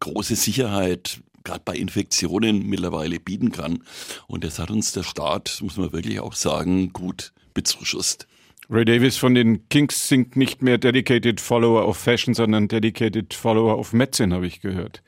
große 0.00 0.36
Sicherheit 0.36 1.20
gerade 1.42 1.62
bei 1.64 1.76
Infektionen 1.76 2.66
mittlerweile 2.66 3.20
bieten 3.20 3.52
kann. 3.52 3.82
Und 4.26 4.44
das 4.44 4.58
hat 4.58 4.70
uns 4.70 4.92
der 4.92 5.02
Staat, 5.02 5.60
muss 5.62 5.76
man 5.76 5.92
wirklich 5.92 6.20
auch 6.20 6.34
sagen, 6.34 6.92
gut 6.92 7.32
bezuschusst. 7.52 8.26
Ray 8.70 8.86
Davis 8.86 9.18
von 9.18 9.34
den 9.34 9.68
Kings 9.68 10.08
singt 10.08 10.36
nicht 10.36 10.62
mehr 10.62 10.78
Dedicated 10.78 11.40
Follower 11.40 11.86
of 11.86 11.98
Fashion, 11.98 12.32
sondern 12.32 12.66
Dedicated 12.68 13.34
Follower 13.34 13.78
of 13.78 13.92
Medicine, 13.92 14.34
habe 14.34 14.46
ich 14.46 14.60
gehört. 14.60 15.02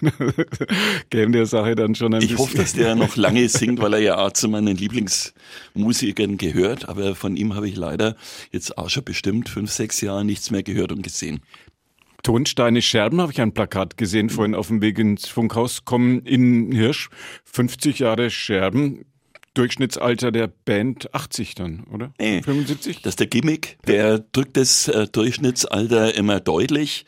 Geben 1.10 1.32
der 1.32 1.44
Sache 1.44 1.74
dann 1.74 1.94
schon 1.94 2.14
ein 2.14 2.22
ich 2.22 2.30
bisschen. 2.30 2.44
Ich 2.44 2.50
hoffe, 2.50 2.56
dass 2.56 2.72
der 2.72 2.94
noch 2.94 3.16
lange 3.16 3.48
singt, 3.48 3.80
weil 3.80 3.94
er 3.94 4.00
ja 4.00 4.18
auch 4.18 4.32
zu 4.32 4.48
meinen 4.48 4.76
Lieblingsmusikern 4.76 6.38
gehört. 6.38 6.88
Aber 6.88 7.14
von 7.14 7.36
ihm 7.36 7.54
habe 7.54 7.68
ich 7.68 7.76
leider 7.76 8.16
jetzt 8.50 8.78
auch 8.78 8.88
schon 8.88 9.04
bestimmt 9.04 9.50
fünf, 9.50 9.70
sechs 9.70 10.00
Jahre 10.00 10.24
nichts 10.24 10.50
mehr 10.50 10.62
gehört 10.62 10.90
und 10.90 11.02
gesehen. 11.02 11.40
Tonsteine 12.22 12.80
Scherben 12.80 13.20
habe 13.20 13.32
ich 13.32 13.40
ein 13.40 13.52
Plakat 13.52 13.96
gesehen, 13.96 14.30
vorhin 14.30 14.54
auf 14.54 14.68
dem 14.68 14.80
Weg 14.80 14.98
ins 14.98 15.26
Funkhaus, 15.26 15.84
kommen 15.84 16.20
in 16.20 16.72
Hirsch. 16.72 17.10
50 17.44 17.98
Jahre 17.98 18.30
Scherben. 18.30 19.04
Durchschnittsalter 19.54 20.32
der 20.32 20.48
Band 20.48 21.14
80 21.14 21.54
dann, 21.54 21.84
oder? 21.92 22.12
Nee, 22.18 22.42
75? 22.42 23.02
Das 23.02 23.12
ist 23.12 23.20
der 23.20 23.26
Gimmick. 23.26 23.78
Der 23.86 24.18
drückt 24.18 24.56
das 24.56 24.88
äh, 24.88 25.06
Durchschnittsalter 25.06 26.14
immer 26.14 26.40
deutlich. 26.40 27.04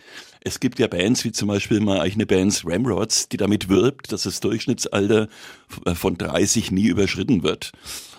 Es 0.47 0.61
gibt 0.61 0.79
ja 0.79 0.87
Bands, 0.87 1.25
wie 1.25 1.33
zum 1.33 1.49
Beispiel 1.49 1.81
mal 1.81 2.01
eigene 2.01 2.27
Bands 2.27 2.65
Ramrods, 2.67 3.31
die 3.31 3.39
damit 3.39 3.71
wirbt, 3.71 4.13
dass 4.13 4.25
das 4.25 4.41
Durchschnittsalter 4.41 5.29
äh, 5.87 5.95
von 5.95 6.19
30 6.19 6.71
nie 6.71 6.87
überschritten 6.87 7.43
wird. 7.43 7.73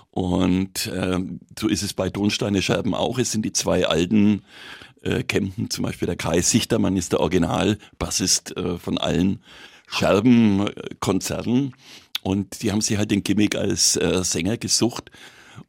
Und 0.10 0.88
äh, 0.88 1.20
so 1.60 1.68
ist 1.68 1.84
es 1.84 1.94
bei 1.94 2.10
Tonsteine 2.10 2.62
Scherben 2.62 2.96
auch. 2.96 3.20
Es 3.20 3.32
sind 3.32 3.44
die 3.44 3.54
zwei 3.54 3.86
alten 3.86 4.44
äh, 5.04 5.24
Campen, 5.24 5.70
zum 5.70 5.84
Beispiel 5.84 6.08
der 6.08 6.16
Kai 6.16 6.42
Sichtermann 6.42 6.98
ist 6.98 7.12
der 7.12 7.20
Originalbassist 7.20 8.58
äh, 8.58 8.78
von 8.80 8.98
allen 8.98 9.44
Scherbenkonzerten. 9.88 11.74
Und 12.26 12.64
die 12.64 12.72
haben 12.72 12.82
sich 12.82 12.98
halt 12.98 13.12
den 13.12 13.24
Gimmick 13.24 13.56
als 13.56 13.98
äh, 13.98 14.24
Sänger 14.24 14.58
gesucht. 14.58 15.12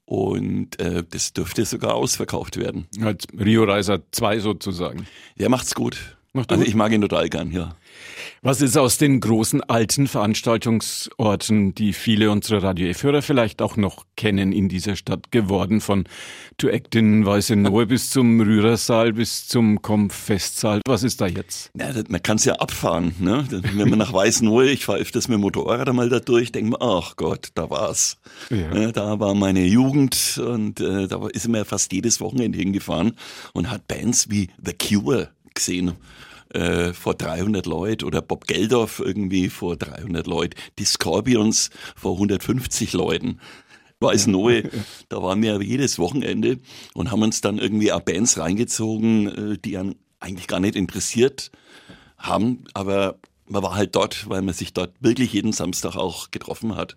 Und 0.07 0.81
äh, 0.81 1.05
das 1.09 1.35
dürfte 1.35 1.67
sogar 1.67 1.95
ausverkauft 1.95 2.57
werden. 2.57 2.87
Als 3.03 3.27
Rio 3.39 3.65
Reiser 3.65 4.01
2 4.11 4.39
sozusagen. 4.41 5.07
Der 5.39 5.51
macht's 5.51 5.75
gut. 5.75 6.16
Also 6.49 6.63
ich 6.63 6.75
mag 6.75 6.93
ihn 6.93 7.01
total 7.01 7.29
gern, 7.29 7.51
ja. 7.51 7.77
Was 8.43 8.61
ist 8.61 8.77
aus 8.77 8.99
den 8.99 9.21
großen 9.21 9.63
alten 9.63 10.07
Veranstaltungsorten, 10.07 11.75
die 11.75 11.93
viele 11.93 12.31
unserer 12.31 12.63
Radio 12.63 12.87
F-Hörer 12.89 13.23
vielleicht 13.23 13.63
auch 13.63 13.77
noch 13.77 14.05
kennen 14.17 14.53
in 14.53 14.69
dieser 14.69 14.95
Stadt 14.95 15.33
geworden, 15.33 15.81
von 15.81 16.05
To 16.59 16.69
Act 16.69 16.95
in 16.95 17.27
Weißenohe 17.27 17.87
bis 17.89 18.11
zum 18.11 18.41
Rührersaal 18.41 19.15
bis 19.15 19.49
zum 19.49 19.83
Kompfestsaal? 19.83 20.81
Was 20.87 21.03
ist 21.03 21.21
da 21.21 21.27
jetzt? 21.27 21.71
Ja, 21.77 21.89
man 22.09 22.23
kann 22.23 22.37
es 22.37 22.45
ja 22.45 22.55
abfahren. 22.55 23.15
Ne? 23.19 23.45
Wenn 23.51 23.89
man 23.89 23.99
nach 23.99 24.13
Weißenohe, 24.13 24.71
ich 24.71 24.85
fahre 24.85 25.01
öfters 25.01 25.29
mit 25.29 25.39
dem 25.39 25.41
Motorrad 25.41 25.89
einmal 25.89 26.09
da 26.09 26.21
durch, 26.21 26.53
denke 26.53 26.71
mir, 26.71 26.81
ach 26.81 27.17
Gott, 27.17 27.49
da 27.55 27.69
war's. 27.71 28.19
Ja. 28.51 28.73
Ja, 28.77 28.93
da 28.93 29.19
war 29.19 29.35
meine 29.35 29.65
Jugend 29.65 30.39
und 30.39 30.81
äh, 30.81 31.09
da 31.09 31.27
ist 31.29 31.49
mir 31.49 31.65
fast 31.65 31.93
jedes 31.93 32.21
Wochenende 32.21 32.59
hingefahren 32.59 33.17
und 33.55 33.71
hat 33.71 33.89
Bands 33.89 34.31
wie 34.31 34.51
The 34.65 34.73
Cure 34.73 35.31
gesehen 35.55 35.95
äh, 36.57 36.93
vor 36.93 37.15
300 37.15 37.67
Leuten 37.67 38.05
oder 38.05 38.23
Bob 38.23 38.47
Geldof 38.47 39.01
irgendwie 39.05 39.49
vor 39.49 39.77
300 39.77 40.27
Leuten, 40.27 40.59
die 40.79 40.85
Scorpions 40.85 41.71
vor 41.95 42.15
150 42.15 42.93
Leuten. 42.93 43.41
Weiß 44.01 44.27
Noe, 44.27 44.65
da 45.09 45.23
waren 45.23 45.43
wir 45.43 45.63
jedes 45.63 45.99
Wochenende 45.99 46.59
und 46.95 47.11
haben 47.11 47.23
uns 47.23 47.41
dann 47.41 47.59
irgendwie 47.59 47.93
auch 47.93 48.01
Bands 48.01 48.39
reingezogen, 48.39 49.53
äh, 49.55 49.59
die 49.59 49.77
einen 49.77 49.97
eigentlich 50.19 50.47
gar 50.49 50.61
nicht 50.61 50.77
interessiert 50.77 51.51
haben, 52.17 52.65
aber 52.73 53.19
man 53.49 53.63
war 53.63 53.75
halt 53.75 53.95
dort, 53.95 54.29
weil 54.29 54.43
man 54.43 54.55
sich 54.55 54.73
dort 54.73 54.95
wirklich 55.01 55.33
jeden 55.33 55.53
Samstag 55.53 55.95
auch 55.95 56.31
getroffen 56.31 56.75
hat. 56.75 56.97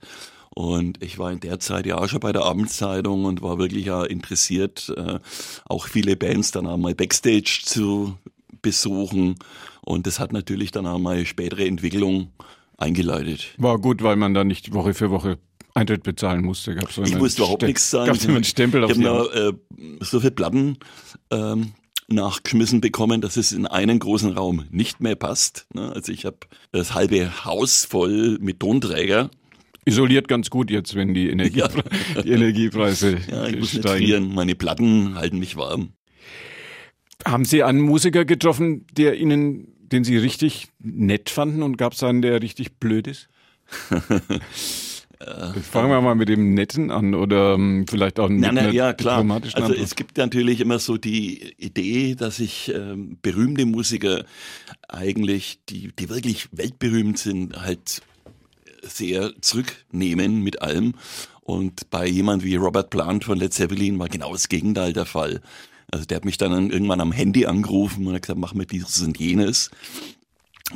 Und 0.56 1.04
ich 1.04 1.20
war 1.20 1.32
in 1.32 1.40
der 1.40 1.60
Zeit 1.60 1.86
ja 1.86 1.98
auch 1.98 2.08
schon 2.08 2.22
bei 2.22 2.32
der 2.32 2.44
Abendzeitung 2.44 3.26
und 3.26 3.42
war 3.42 3.60
wirklich 3.60 3.86
ja 3.86 4.04
interessiert, 4.04 4.92
äh, 4.98 5.20
auch 5.66 5.88
viele 5.88 6.16
Bands 6.16 6.52
dann 6.52 6.66
einmal 6.66 6.96
Backstage 6.96 7.62
zu 7.64 8.18
besuchen. 8.62 9.36
Und 9.82 10.08
das 10.08 10.20
hat 10.20 10.34
natürlich 10.34 10.72
dann 10.72 10.86
auch 10.86 11.00
mal 11.00 11.26
spätere 11.26 11.66
Entwicklung 11.66 12.32
eingeleitet. 12.78 13.54
War 13.58 13.80
gut, 13.80 14.04
weil 14.04 14.16
man 14.16 14.34
da 14.34 14.44
nicht 14.44 14.74
Woche 14.74 14.94
für 14.94 15.12
Woche 15.12 15.38
Eintritt 15.74 16.04
bezahlen 16.04 16.44
musste. 16.44 16.76
Gab's 16.76 16.96
so 16.96 17.04
ich 17.04 17.16
musste 17.16 17.44
überhaupt 17.44 17.62
nichts 17.64 17.90
zahlen. 17.90 18.08
Gab 18.08 18.16
es 18.16 18.26
immer 18.26 18.36
einen 18.36 18.44
Stempel 18.44 18.84
auf 18.84 18.92
Ich 18.92 19.06
habe 19.06 19.58
äh, 19.78 20.04
so 20.04 20.20
viele 20.20 20.32
Platten 20.32 20.78
ähm, 21.32 21.74
nachgeschmissen 22.08 22.82
bekommen, 22.82 23.22
dass 23.22 23.38
es 23.38 23.52
in 23.52 23.68
einen 23.68 24.00
großen 24.00 24.34
Raum 24.34 24.66
nicht 24.72 25.00
mehr 25.00 25.16
passt. 25.16 25.68
Ne? 25.74 25.92
Also 25.94 26.12
ich 26.12 26.26
habe 26.26 26.38
das 26.72 26.94
halbe 26.94 27.46
Haus 27.46 27.86
voll 27.86 28.38
mit 28.42 28.60
Tonträger. 28.60 29.30
Isoliert 29.86 30.28
ganz 30.28 30.50
gut 30.50 30.70
jetzt, 30.70 30.96
wenn 30.96 31.14
die, 31.14 31.30
Energie, 31.30 31.60
ja. 31.60 31.70
die 32.24 32.32
Energiepreise 32.32 33.18
ja, 33.30 33.48
ich 33.48 33.60
muss 33.60 33.70
steigen. 33.70 33.84
Nicht 33.84 34.10
frieren. 34.10 34.36
Meine 34.36 34.56
Platten 34.56 35.16
halten 35.16 35.40
mich 35.40 35.56
warm. 35.56 35.94
Haben 37.26 37.46
Sie 37.46 37.64
einen 37.64 37.82
Musiker 37.82 38.26
getroffen, 38.26 38.86
der 38.94 39.16
Ihnen, 39.16 39.68
den 39.80 40.04
Sie 40.04 40.18
richtig 40.18 40.70
nett 40.80 41.30
fanden 41.30 41.64
und 41.64 41.78
gab 41.78 41.94
es 41.94 42.04
einen, 42.04 42.22
der 42.22 42.42
richtig 42.42 42.78
blöd 42.80 43.08
ist? 43.08 43.30
Fangen 45.20 45.90
wir 45.90 46.00
mal 46.00 46.16
mit 46.16 46.30
dem 46.30 46.54
Netten 46.54 46.92
an 46.92 47.14
oder 47.14 47.56
ähm, 47.56 47.86
vielleicht 47.90 48.22
auch 48.22 48.30
mit 48.30 48.40
na, 48.40 48.54
na, 48.54 48.72
ja, 48.72 48.94
klar. 48.94 49.18
Also 49.18 49.58
Antwort. 49.58 49.78
es 49.78 49.96
gibt 49.96 50.16
natürlich 50.16 50.62
immer 50.62 50.80
so 50.80 50.98
die 50.98 51.56
Idee, 51.58 52.16
dass 52.16 52.38
sich 52.38 52.72
ähm, 52.74 53.18
berühmte 53.22 53.66
Musiker 53.66 54.24
eigentlich, 54.88 55.60
die, 55.68 55.92
die 55.94 56.08
wirklich 56.08 56.48
weltberühmt 56.54 57.18
sind, 57.18 57.62
halt 57.62 58.02
sehr 58.82 59.34
zurücknehmen 59.42 60.42
mit 60.42 60.62
allem. 60.62 60.94
Und 61.42 61.90
bei 61.90 62.08
jemand 62.08 62.46
wie 62.46 62.56
Robert 62.56 62.90
Plant 62.90 63.26
von 63.26 63.38
Led 63.38 63.54
Zeppelin 63.54 64.00
war 64.00 64.08
genau 64.08 64.32
das 64.32 64.48
Gegenteil 64.48 64.94
der 64.94 65.06
Fall. 65.06 65.42
Also 65.92 66.06
der 66.06 66.18
hat 66.18 66.26
mich 66.26 66.38
dann 66.38 66.70
irgendwann 66.70 67.02
am 67.02 67.12
Handy 67.12 67.46
angerufen 67.46 68.06
und 68.08 68.14
hat 68.14 68.24
gesagt, 68.24 68.40
mach 68.40 68.54
mir 68.54 68.66
dieses 68.66 69.02
und 69.02 69.18
jenes. 69.20 69.72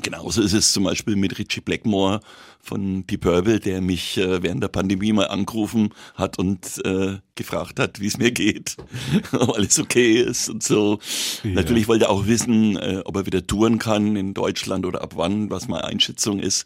Genauso 0.01 0.41
ist 0.41 0.53
es 0.53 0.73
zum 0.73 0.85
Beispiel 0.85 1.15
mit 1.15 1.37
Richie 1.37 1.61
Blackmore 1.61 2.21
von 2.59 3.05
Deep 3.05 3.21
Purple, 3.21 3.59
der 3.59 3.79
mich 3.79 4.17
äh, 4.17 4.41
während 4.41 4.63
der 4.63 4.69
Pandemie 4.69 5.13
mal 5.13 5.27
angerufen 5.27 5.89
hat 6.15 6.39
und 6.39 6.83
äh, 6.83 7.17
gefragt 7.35 7.79
hat, 7.79 7.99
wie 7.99 8.07
es 8.07 8.17
mir 8.17 8.31
geht, 8.31 8.77
ob 9.33 9.55
alles 9.55 9.77
okay 9.77 10.19
ist 10.19 10.49
und 10.49 10.63
so. 10.63 10.97
Ja. 11.43 11.51
Natürlich 11.51 11.87
wollte 11.87 12.05
er 12.05 12.09
auch 12.09 12.25
wissen, 12.25 12.75
äh, 12.77 13.01
ob 13.05 13.17
er 13.17 13.27
wieder 13.27 13.45
touren 13.45 13.77
kann 13.77 14.15
in 14.15 14.33
Deutschland 14.33 14.87
oder 14.87 15.03
ab 15.03 15.13
wann, 15.15 15.51
was 15.51 15.67
meine 15.67 15.83
Einschätzung 15.83 16.39
ist. 16.39 16.65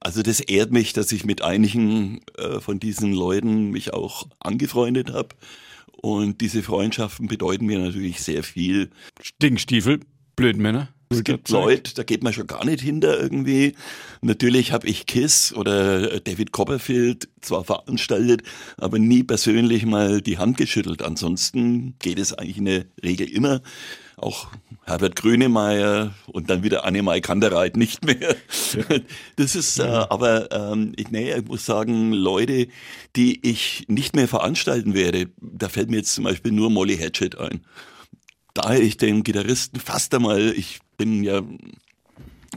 Also 0.00 0.22
das 0.22 0.40
ehrt 0.40 0.72
mich, 0.72 0.94
dass 0.94 1.12
ich 1.12 1.26
mit 1.26 1.42
einigen 1.42 2.20
äh, 2.38 2.58
von 2.60 2.80
diesen 2.80 3.12
Leuten 3.12 3.70
mich 3.70 3.92
auch 3.92 4.26
angefreundet 4.40 5.12
habe. 5.12 5.28
Und 6.02 6.40
diese 6.40 6.62
Freundschaften 6.62 7.28
bedeuten 7.28 7.64
mir 7.64 7.78
natürlich 7.78 8.20
sehr 8.20 8.42
viel. 8.42 8.90
Stinkstiefel, 9.20 10.00
Blödmänner. 10.36 10.88
Es 11.10 11.24
gibt 11.24 11.50
Leute, 11.50 11.94
da 11.94 12.02
geht 12.02 12.24
man 12.24 12.32
schon 12.32 12.46
gar 12.46 12.64
nicht 12.64 12.80
hinter 12.80 13.20
irgendwie. 13.20 13.74
Natürlich 14.22 14.72
habe 14.72 14.86
ich 14.88 15.06
Kiss 15.06 15.52
oder 15.54 16.20
David 16.20 16.52
Copperfield 16.52 17.28
zwar 17.42 17.64
veranstaltet, 17.64 18.42
aber 18.78 18.98
nie 18.98 19.22
persönlich 19.22 19.84
mal 19.84 20.22
die 20.22 20.38
Hand 20.38 20.56
geschüttelt. 20.56 21.02
Ansonsten 21.02 21.96
geht 21.98 22.18
es 22.18 22.32
eigentlich 22.32 22.58
in 22.58 22.64
der 22.64 22.84
Regel 23.04 23.28
immer. 23.28 23.60
Auch 24.16 24.48
Herbert 24.84 25.16
Grönemeyer 25.16 26.14
und 26.26 26.50
dann 26.50 26.62
wieder 26.62 26.84
Annemai 26.84 27.20
Kandereit 27.20 27.76
nicht 27.76 28.04
mehr. 28.04 28.36
Ja. 28.72 28.98
Das 29.36 29.54
ist 29.54 29.78
äh, 29.78 29.82
aber, 29.82 30.50
ähm, 30.52 30.92
ich, 30.96 31.10
nee, 31.10 31.32
ich 31.32 31.44
muss 31.44 31.66
sagen, 31.66 32.12
Leute, 32.12 32.68
die 33.16 33.46
ich 33.46 33.84
nicht 33.88 34.14
mehr 34.16 34.28
veranstalten 34.28 34.94
werde, 34.94 35.30
da 35.40 35.68
fällt 35.68 35.90
mir 35.90 35.98
jetzt 35.98 36.14
zum 36.14 36.24
Beispiel 36.24 36.52
nur 36.52 36.70
Molly 36.70 36.96
Hatchet 36.96 37.38
ein 37.38 37.62
da 38.54 38.74
ich 38.74 38.96
den 38.96 39.22
Gitarristen 39.22 39.80
fast 39.80 40.14
einmal, 40.14 40.52
ich 40.56 40.80
bin 40.96 41.24
ja 41.24 41.42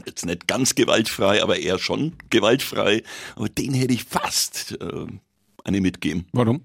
jetzt 0.04 0.26
nicht 0.26 0.46
ganz 0.46 0.74
gewaltfrei, 0.74 1.42
aber 1.42 1.58
eher 1.58 1.78
schon 1.78 2.14
gewaltfrei, 2.30 3.02
aber 3.34 3.48
den 3.48 3.74
hätte 3.74 3.94
ich 3.94 4.04
fast 4.04 4.76
äh, 4.80 5.06
eine 5.64 5.80
mitgeben. 5.80 6.26
Warum? 6.32 6.62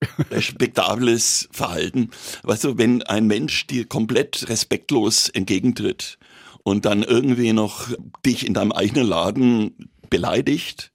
Unrespektables 0.30 1.48
Verhalten. 1.52 2.10
Weißt 2.42 2.64
du, 2.64 2.78
wenn 2.78 3.02
ein 3.02 3.26
Mensch 3.26 3.66
dir 3.66 3.86
komplett 3.86 4.48
respektlos 4.48 5.28
entgegentritt 5.28 6.18
und 6.62 6.84
dann 6.84 7.02
irgendwie 7.02 7.52
noch 7.52 7.88
dich 8.24 8.46
in 8.46 8.54
deinem 8.54 8.72
eigenen 8.72 9.06
Laden 9.06 9.90
beleidigt 10.08 10.92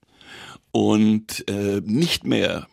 und 0.72 1.48
äh, 1.48 1.82
nicht 1.84 2.26
mehr 2.26 2.68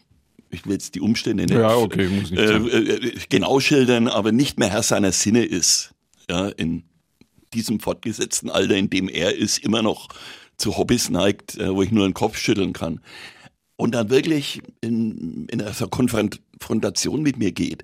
ich 0.53 0.67
will 0.67 0.73
jetzt 0.73 0.95
die 0.95 1.01
Umstände 1.01 1.45
nicht, 1.45 1.55
ja, 1.55 1.75
okay, 1.75 2.09
muss 2.09 2.31
nicht 2.31 2.39
äh, 2.39 2.57
äh, 2.57 3.12
genau 3.31 3.59
schildern, 3.59 4.07
aber 4.07 4.33
nicht 4.33 4.59
mehr 4.59 4.69
Herr 4.69 4.83
seiner 4.83 5.12
Sinne 5.12 5.45
ist. 5.45 5.95
Ja, 6.29 6.49
in 6.49 6.85
diesem 7.55 7.81
fortgesetzten 7.81 8.51
Alter, 8.51 8.77
in 8.77 8.91
dem 8.91 9.09
er 9.09 9.35
ist, 9.35 9.59
immer 9.59 9.83
noch 9.83 10.09
zu 10.59 10.77
Hobbys 10.77 11.11
neigt, 11.11 11.57
äh, 11.57 11.75
wo 11.75 11.83
ich 11.83 11.91
nur 11.91 12.07
den 12.07 12.15
Kopf 12.15 12.37
schütteln 12.37 12.73
kann. 12.73 13.01
Und 13.83 13.97
dann 13.97 14.11
wirklich 14.11 14.62
in, 14.81 15.49
in 15.51 15.61
einer 15.61 15.75
Konfrontation 15.89 17.21
mit 17.21 17.37
mir 17.37 17.51
geht. 17.51 17.83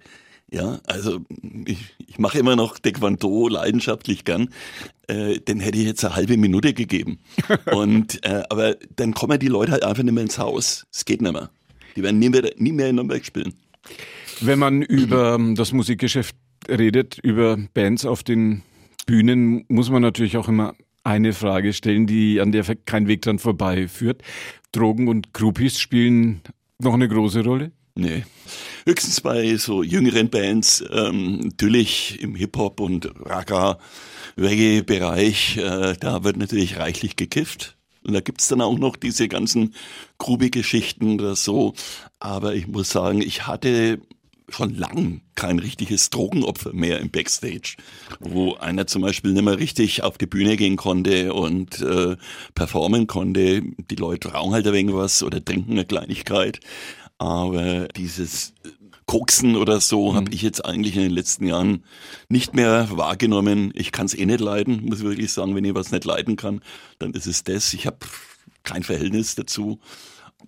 Ja, 0.48 0.78
also 0.86 1.18
ich, 1.66 1.96
ich 2.06 2.20
mache 2.20 2.38
immer 2.38 2.54
noch 2.54 2.78
Taekwondo 2.78 3.48
leidenschaftlich 3.48 4.24
gern. 4.24 4.50
Äh, 5.08 5.40
den 5.40 5.58
hätte 5.58 5.76
ich 5.76 5.86
jetzt 5.86 6.04
eine 6.04 6.14
halbe 6.14 6.36
Minute 6.36 6.72
gegeben. 6.72 7.18
Und 7.72 8.24
äh, 8.24 8.44
aber 8.48 8.76
dann 8.94 9.12
kommen 9.12 9.40
die 9.40 9.48
Leute 9.48 9.72
halt 9.72 9.82
einfach 9.82 10.04
nicht 10.04 10.14
mehr 10.14 10.22
ins 10.22 10.38
Haus. 10.38 10.86
Es 10.92 11.04
geht 11.04 11.20
nicht 11.20 11.32
mehr. 11.32 11.50
Die 11.96 12.04
werden 12.04 12.20
nie 12.20 12.28
mehr, 12.28 12.48
nie 12.58 12.70
mehr 12.70 12.90
in 12.90 12.94
Nürnberg 12.94 13.24
spielen. 13.24 13.54
Wenn 14.40 14.60
man 14.60 14.82
über 14.82 15.36
das 15.56 15.72
Musikgeschäft 15.72 16.36
redet, 16.68 17.18
über 17.18 17.58
Bands 17.74 18.06
auf 18.06 18.22
den 18.22 18.62
Bühnen, 19.04 19.64
muss 19.66 19.90
man 19.90 20.02
natürlich 20.02 20.36
auch 20.36 20.46
immer 20.46 20.76
eine 21.08 21.32
Frage 21.32 21.72
stellen, 21.72 22.06
die 22.06 22.40
an 22.40 22.52
der 22.52 22.64
kein 22.76 23.08
Weg 23.08 23.22
dran 23.22 23.38
vorbei 23.38 23.88
führt. 23.88 24.22
Drogen 24.72 25.08
und 25.08 25.32
Groupies 25.32 25.80
spielen 25.80 26.42
noch 26.78 26.92
eine 26.94 27.08
große 27.08 27.42
Rolle? 27.42 27.72
Nee. 27.94 28.24
Höchstens 28.86 29.22
bei 29.22 29.56
so 29.56 29.82
jüngeren 29.82 30.28
Bands, 30.28 30.84
ähm, 30.92 31.40
natürlich 31.40 32.22
im 32.22 32.36
Hip-Hop 32.36 32.78
und 32.78 33.10
Raga, 33.24 33.78
Reggae-Bereich, 34.36 35.56
äh, 35.56 35.96
da 35.98 36.22
wird 36.22 36.36
natürlich 36.36 36.76
reichlich 36.76 37.16
gekifft. 37.16 37.76
Und 38.04 38.12
da 38.12 38.20
gibt's 38.20 38.48
dann 38.48 38.60
auch 38.60 38.78
noch 38.78 38.96
diese 38.96 39.28
ganzen 39.28 39.74
Grubi-Geschichten 40.18 41.14
oder 41.14 41.34
so. 41.34 41.74
Aber 42.20 42.54
ich 42.54 42.68
muss 42.68 42.90
sagen, 42.90 43.20
ich 43.20 43.46
hatte 43.46 44.00
schon 44.48 44.74
lang 44.74 45.20
kein 45.34 45.58
richtiges 45.58 46.10
Drogenopfer 46.10 46.72
mehr 46.72 47.00
im 47.00 47.10
Backstage, 47.10 47.76
wo 48.20 48.54
einer 48.54 48.86
zum 48.86 49.02
Beispiel 49.02 49.32
nicht 49.32 49.44
mehr 49.44 49.58
richtig 49.58 50.02
auf 50.02 50.18
die 50.18 50.26
Bühne 50.26 50.56
gehen 50.56 50.76
konnte 50.76 51.34
und 51.34 51.80
äh, 51.80 52.16
performen 52.54 53.06
konnte. 53.06 53.62
Die 53.62 53.96
Leute 53.96 54.32
rauchen 54.32 54.52
halt 54.54 54.66
ein 54.66 54.72
wenig 54.72 54.94
was 54.94 55.22
oder 55.22 55.44
trinken 55.44 55.72
eine 55.72 55.84
Kleinigkeit. 55.84 56.60
Aber 57.18 57.88
dieses 57.88 58.54
Koksen 59.06 59.56
oder 59.56 59.80
so 59.80 60.12
mhm. 60.12 60.16
habe 60.16 60.32
ich 60.32 60.42
jetzt 60.42 60.64
eigentlich 60.64 60.94
in 60.94 61.02
den 61.02 61.12
letzten 61.12 61.46
Jahren 61.46 61.82
nicht 62.28 62.54
mehr 62.54 62.88
wahrgenommen. 62.90 63.72
Ich 63.74 63.90
kann 63.90 64.06
es 64.06 64.14
eh 64.14 64.26
nicht 64.26 64.40
leiden, 64.40 64.84
muss 64.84 64.98
ich 64.98 65.04
wirklich 65.04 65.32
sagen. 65.32 65.56
Wenn 65.56 65.64
ich 65.64 65.74
was 65.74 65.90
nicht 65.90 66.04
leiden 66.04 66.36
kann, 66.36 66.60
dann 66.98 67.12
ist 67.14 67.26
es 67.26 67.42
das. 67.42 67.72
Ich 67.72 67.86
habe 67.86 67.98
kein 68.64 68.82
Verhältnis 68.82 69.34
dazu. 69.34 69.80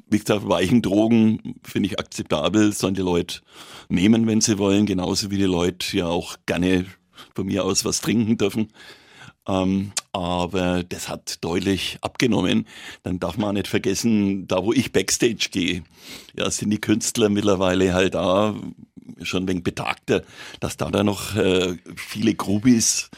Wie 0.09 0.19
gesagt, 0.19 0.49
weichen 0.49 0.83
Drogen 0.83 1.57
finde 1.63 1.89
ich 1.89 1.99
akzeptabel, 1.99 2.73
sollen 2.73 2.95
die 2.95 3.03
Leute 3.03 3.41
nehmen, 3.89 4.27
wenn 4.27 4.41
sie 4.41 4.59
wollen, 4.59 4.87
genauso 4.87 5.31
wie 5.31 5.39
die 5.39 5.45
Leute 5.45 5.97
ja 5.97 6.07
auch 6.07 6.37
gerne 6.47 6.87
von 7.35 7.47
mir 7.47 7.65
aus 7.65 7.85
was 7.85 8.01
trinken 8.01 8.37
dürfen. 8.39 8.69
Ähm, 9.47 9.93
aber 10.13 10.85
das 10.85 11.09
hat 11.09 11.43
deutlich 11.43 11.99
abgenommen. 12.03 12.67
Dann 13.03 13.21
darf 13.21 13.39
man 13.39 13.55
nicht 13.55 13.69
vergessen, 13.69 14.47
da 14.47 14.65
wo 14.65 14.73
ich 14.73 14.93
Backstage 14.93 15.49
gehe, 15.51 15.83
ja, 16.37 16.51
sind 16.51 16.71
die 16.71 16.81
Künstler 16.81 17.29
mittlerweile 17.29 17.95
halt 17.95 18.15
da 18.15 18.55
schon 19.23 19.49
wenig 19.49 19.65
betagter, 19.65 20.23
dass 20.61 20.77
da 20.77 20.91
da 20.91 21.05
noch 21.05 21.37
äh, 21.37 21.77
viele 21.97 22.35
Grubis 22.35 23.11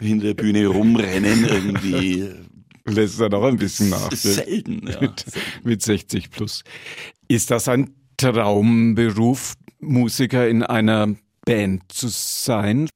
hinter 0.00 0.26
der 0.26 0.34
Bühne 0.34 0.66
rumrennen 0.66 1.44
irgendwie. 1.44 2.30
Lässt 2.88 3.20
er 3.20 3.28
noch 3.28 3.44
ein 3.44 3.56
bisschen 3.56 3.90
nach. 3.90 4.10
Selten, 4.12 4.86
ja. 4.88 5.00
Mit, 5.00 5.24
mit 5.62 5.82
60 5.82 6.30
plus. 6.30 6.64
Ist 7.28 7.50
das 7.50 7.68
ein 7.68 7.94
Traumberuf, 8.16 9.54
Musiker 9.80 10.48
in 10.48 10.62
einer 10.62 11.14
Band 11.44 11.82
zu 11.92 12.08
sein? 12.08 12.88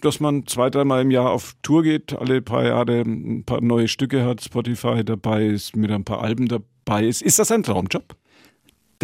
dass 0.00 0.20
man 0.20 0.46
zwei, 0.46 0.70
dreimal 0.70 1.02
im 1.02 1.10
Jahr 1.10 1.30
auf 1.30 1.54
Tour 1.62 1.82
geht, 1.82 2.12
alle 2.12 2.42
paar 2.42 2.64
Jahre 2.64 3.00
ein 3.00 3.44
paar 3.44 3.60
neue 3.60 3.88
Stücke 3.88 4.24
hat, 4.24 4.42
Spotify 4.42 5.04
dabei 5.04 5.46
ist, 5.46 5.76
mit 5.76 5.90
ein 5.90 6.04
paar 6.04 6.20
Alben 6.20 6.46
dabei 6.46 7.06
ist. 7.06 7.22
Ist 7.22 7.38
das 7.38 7.50
ein 7.50 7.62
Traumjob? 7.62 8.16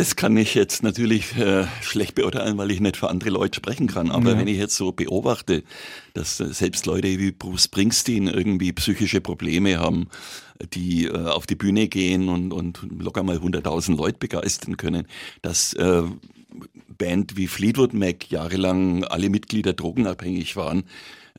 Das 0.00 0.16
kann 0.16 0.34
ich 0.38 0.54
jetzt 0.54 0.82
natürlich 0.82 1.36
äh, 1.36 1.66
schlecht 1.82 2.14
beurteilen, 2.14 2.56
weil 2.56 2.70
ich 2.70 2.80
nicht 2.80 2.96
für 2.96 3.10
andere 3.10 3.28
Leute 3.28 3.56
sprechen 3.56 3.86
kann. 3.86 4.10
Aber 4.10 4.30
ja. 4.30 4.38
wenn 4.38 4.48
ich 4.48 4.56
jetzt 4.56 4.74
so 4.74 4.92
beobachte, 4.92 5.62
dass 6.14 6.40
äh, 6.40 6.54
selbst 6.54 6.86
Leute 6.86 7.06
wie 7.18 7.32
Bruce 7.32 7.64
Springsteen 7.64 8.26
irgendwie 8.26 8.72
psychische 8.72 9.20
Probleme 9.20 9.76
haben, 9.76 10.08
die 10.72 11.04
äh, 11.04 11.26
auf 11.26 11.46
die 11.46 11.54
Bühne 11.54 11.86
gehen 11.88 12.30
und, 12.30 12.54
und 12.54 12.80
locker 12.98 13.22
mal 13.22 13.36
100.000 13.36 13.94
Leute 13.94 14.16
begeistern 14.18 14.78
können, 14.78 15.06
dass 15.42 15.74
äh, 15.74 16.04
Band 16.96 17.36
wie 17.36 17.46
Fleetwood 17.46 17.92
Mac 17.92 18.30
jahrelang 18.30 19.04
alle 19.04 19.28
Mitglieder 19.28 19.74
drogenabhängig 19.74 20.56
waren, 20.56 20.84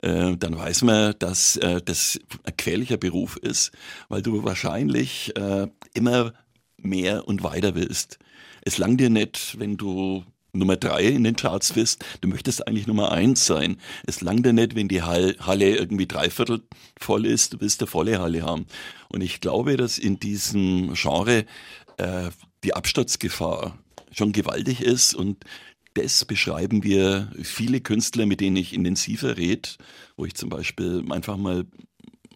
äh, 0.04 0.38
dann 0.38 0.56
weiß 0.56 0.84
man, 0.84 1.16
dass 1.18 1.58
äh, 1.58 1.82
das 1.84 2.20
ein 2.44 2.56
quäliger 2.58 2.98
Beruf 2.98 3.38
ist, 3.38 3.72
weil 4.08 4.22
du 4.22 4.44
wahrscheinlich 4.44 5.36
äh, 5.36 5.66
immer 5.96 6.34
mehr 6.78 7.28
und 7.28 7.42
weiter 7.42 7.74
willst. 7.74 8.20
Es 8.62 8.78
langt 8.78 9.00
dir 9.00 9.10
nicht, 9.10 9.60
wenn 9.60 9.78
du 9.78 10.24
Nummer 10.54 10.76
drei 10.76 11.06
in 11.06 11.24
den 11.24 11.36
Charts 11.36 11.74
bist, 11.74 12.04
du 12.20 12.28
möchtest 12.28 12.68
eigentlich 12.68 12.88
Nummer 12.88 13.12
eins 13.12 13.46
sein. 13.46 13.78
Es 14.06 14.22
langt 14.22 14.46
dir 14.46 14.54
nicht, 14.54 14.76
wenn 14.76 14.90
die 14.90 15.02
Halle 15.02 15.78
irgendwie 15.78 16.08
dreiviertel 16.08 16.62
voll 17.00 17.26
ist, 17.26 17.54
du 17.54 17.62
willst 17.62 17.82
eine 17.82 17.88
volle 17.88 18.20
Halle 18.20 18.44
haben. 18.44 18.66
Und 19.10 19.22
ich 19.22 19.40
glaube, 19.40 19.78
dass 19.78 19.98
in 19.98 20.20
diesem 20.20 20.94
Genre 20.94 21.46
äh, 21.98 22.30
die 22.64 22.74
Absturzgefahr 22.74 23.78
schon 24.12 24.34
gewaltig 24.34 24.82
ist 24.82 25.14
und 25.14 25.46
das 25.94 26.26
beschreiben 26.26 26.84
wir 26.84 27.32
viele 27.42 27.82
Künstler, 27.82 28.26
mit 28.26 28.40
denen 28.40 28.56
ich 28.56 28.74
intensiver 28.74 29.38
rede, 29.38 29.70
wo 30.16 30.26
ich 30.26 30.36
zum 30.36 30.50
Beispiel 30.50 31.04
einfach 31.10 31.38
mal 31.38 31.66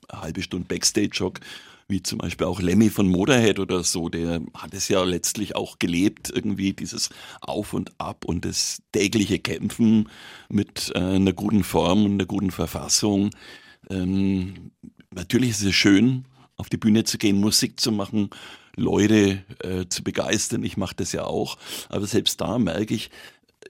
eine 0.10 0.22
halbe 0.22 0.42
Stunde 0.42 0.68
Backstage 0.68 1.12
jog, 1.14 1.40
wie 1.88 2.02
zum 2.02 2.18
Beispiel 2.18 2.48
auch 2.48 2.62
Lemmy 2.62 2.90
von 2.90 3.08
Motorhead 3.08 3.60
oder 3.60 3.84
so, 3.84 4.10
der 4.10 4.42
hat 4.56 4.74
es 4.74 4.88
ja 4.88 5.04
letztlich 5.04 5.56
auch 5.56 5.78
gelebt, 5.78 6.32
irgendwie 6.34 6.74
dieses 6.74 7.10
Auf 7.42 7.74
und 7.74 7.92
Ab 8.00 8.26
und 8.26 8.46
das 8.46 8.82
tägliche 8.92 9.40
Kämpfen 9.40 10.10
mit 10.50 10.92
äh, 10.96 11.00
einer 11.00 11.34
guten 11.34 11.64
Form 11.64 12.06
und 12.06 12.14
einer 12.14 12.26
guten 12.26 12.52
Verfassung. 12.52 13.30
Ähm, 13.90 14.72
natürlich 15.14 15.52
ist 15.52 15.64
es 15.64 15.76
schön, 15.76 16.26
auf 16.58 16.70
die 16.70 16.78
Bühne 16.78 17.04
zu 17.04 17.18
gehen, 17.18 17.40
Musik 17.40 17.80
zu 17.80 17.92
machen, 17.92 18.30
Leute 18.76 19.44
äh, 19.60 19.86
zu 19.88 20.04
begeistern. 20.04 20.64
Ich 20.64 20.78
mache 20.78 20.96
das 20.96 21.12
ja 21.12 21.26
auch. 21.26 21.58
Aber 21.90 22.08
selbst 22.08 22.42
da 22.42 22.58
merke 22.58 22.94
ich, 22.94 23.12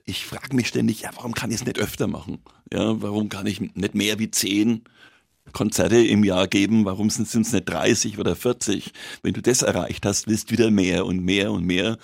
ich 0.04 0.24
frage 0.24 0.54
mich 0.54 0.68
ständig, 0.68 1.02
ja, 1.02 1.10
warum 1.16 1.34
kann 1.34 1.50
ich 1.50 1.56
es 1.56 1.66
nicht 1.66 1.78
öfter 1.78 2.06
machen? 2.06 2.38
Ja, 2.72 3.00
warum 3.02 3.28
kann 3.28 3.46
ich 3.46 3.60
nicht 3.60 3.94
mehr 3.94 4.18
wie 4.18 4.30
zehn 4.30 4.84
Konzerte 5.56 5.96
im 5.96 6.22
Jahr 6.22 6.48
geben? 6.48 6.84
Warum 6.84 7.08
sind 7.08 7.26
es 7.26 7.52
nicht 7.52 7.64
30 7.64 8.18
oder 8.18 8.36
40? 8.36 8.92
Wenn 9.22 9.32
du 9.32 9.40
das 9.40 9.62
erreicht 9.62 10.04
hast, 10.04 10.26
willst 10.26 10.50
du 10.50 10.52
wieder 10.52 10.70
mehr 10.70 11.06
und 11.06 11.24
mehr 11.24 11.50
und 11.50 11.64
mehr. 11.64 11.96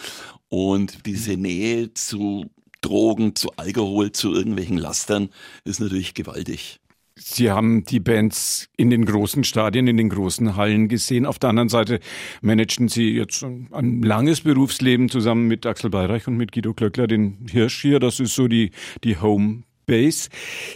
Und 0.48 1.04
diese 1.04 1.36
Nähe 1.36 1.92
zu 1.92 2.46
Drogen, 2.80 3.36
zu 3.36 3.50
Alkohol, 3.56 4.10
zu 4.12 4.32
irgendwelchen 4.32 4.78
Lastern 4.78 5.28
ist 5.64 5.80
natürlich 5.80 6.14
gewaltig. 6.14 6.80
Sie 7.14 7.50
haben 7.50 7.84
die 7.84 8.00
Bands 8.00 8.70
in 8.78 8.88
den 8.88 9.04
großen 9.04 9.44
Stadien, 9.44 9.86
in 9.86 9.98
den 9.98 10.08
großen 10.08 10.56
Hallen 10.56 10.88
gesehen. 10.88 11.26
Auf 11.26 11.38
der 11.38 11.50
anderen 11.50 11.68
Seite 11.68 12.00
managen 12.40 12.88
Sie 12.88 13.10
jetzt 13.10 13.44
ein 13.44 14.00
langes 14.00 14.40
Berufsleben 14.40 15.10
zusammen 15.10 15.46
mit 15.46 15.66
Axel 15.66 15.90
Bayreich 15.90 16.26
und 16.26 16.38
mit 16.38 16.52
Guido 16.52 16.72
Klöckler, 16.72 17.06
den 17.06 17.48
Hirsch 17.50 17.82
hier. 17.82 18.00
Das 18.00 18.18
ist 18.18 18.34
so 18.34 18.48
die, 18.48 18.70
die 19.04 19.18
Home 19.18 19.64
Base. 19.86 20.28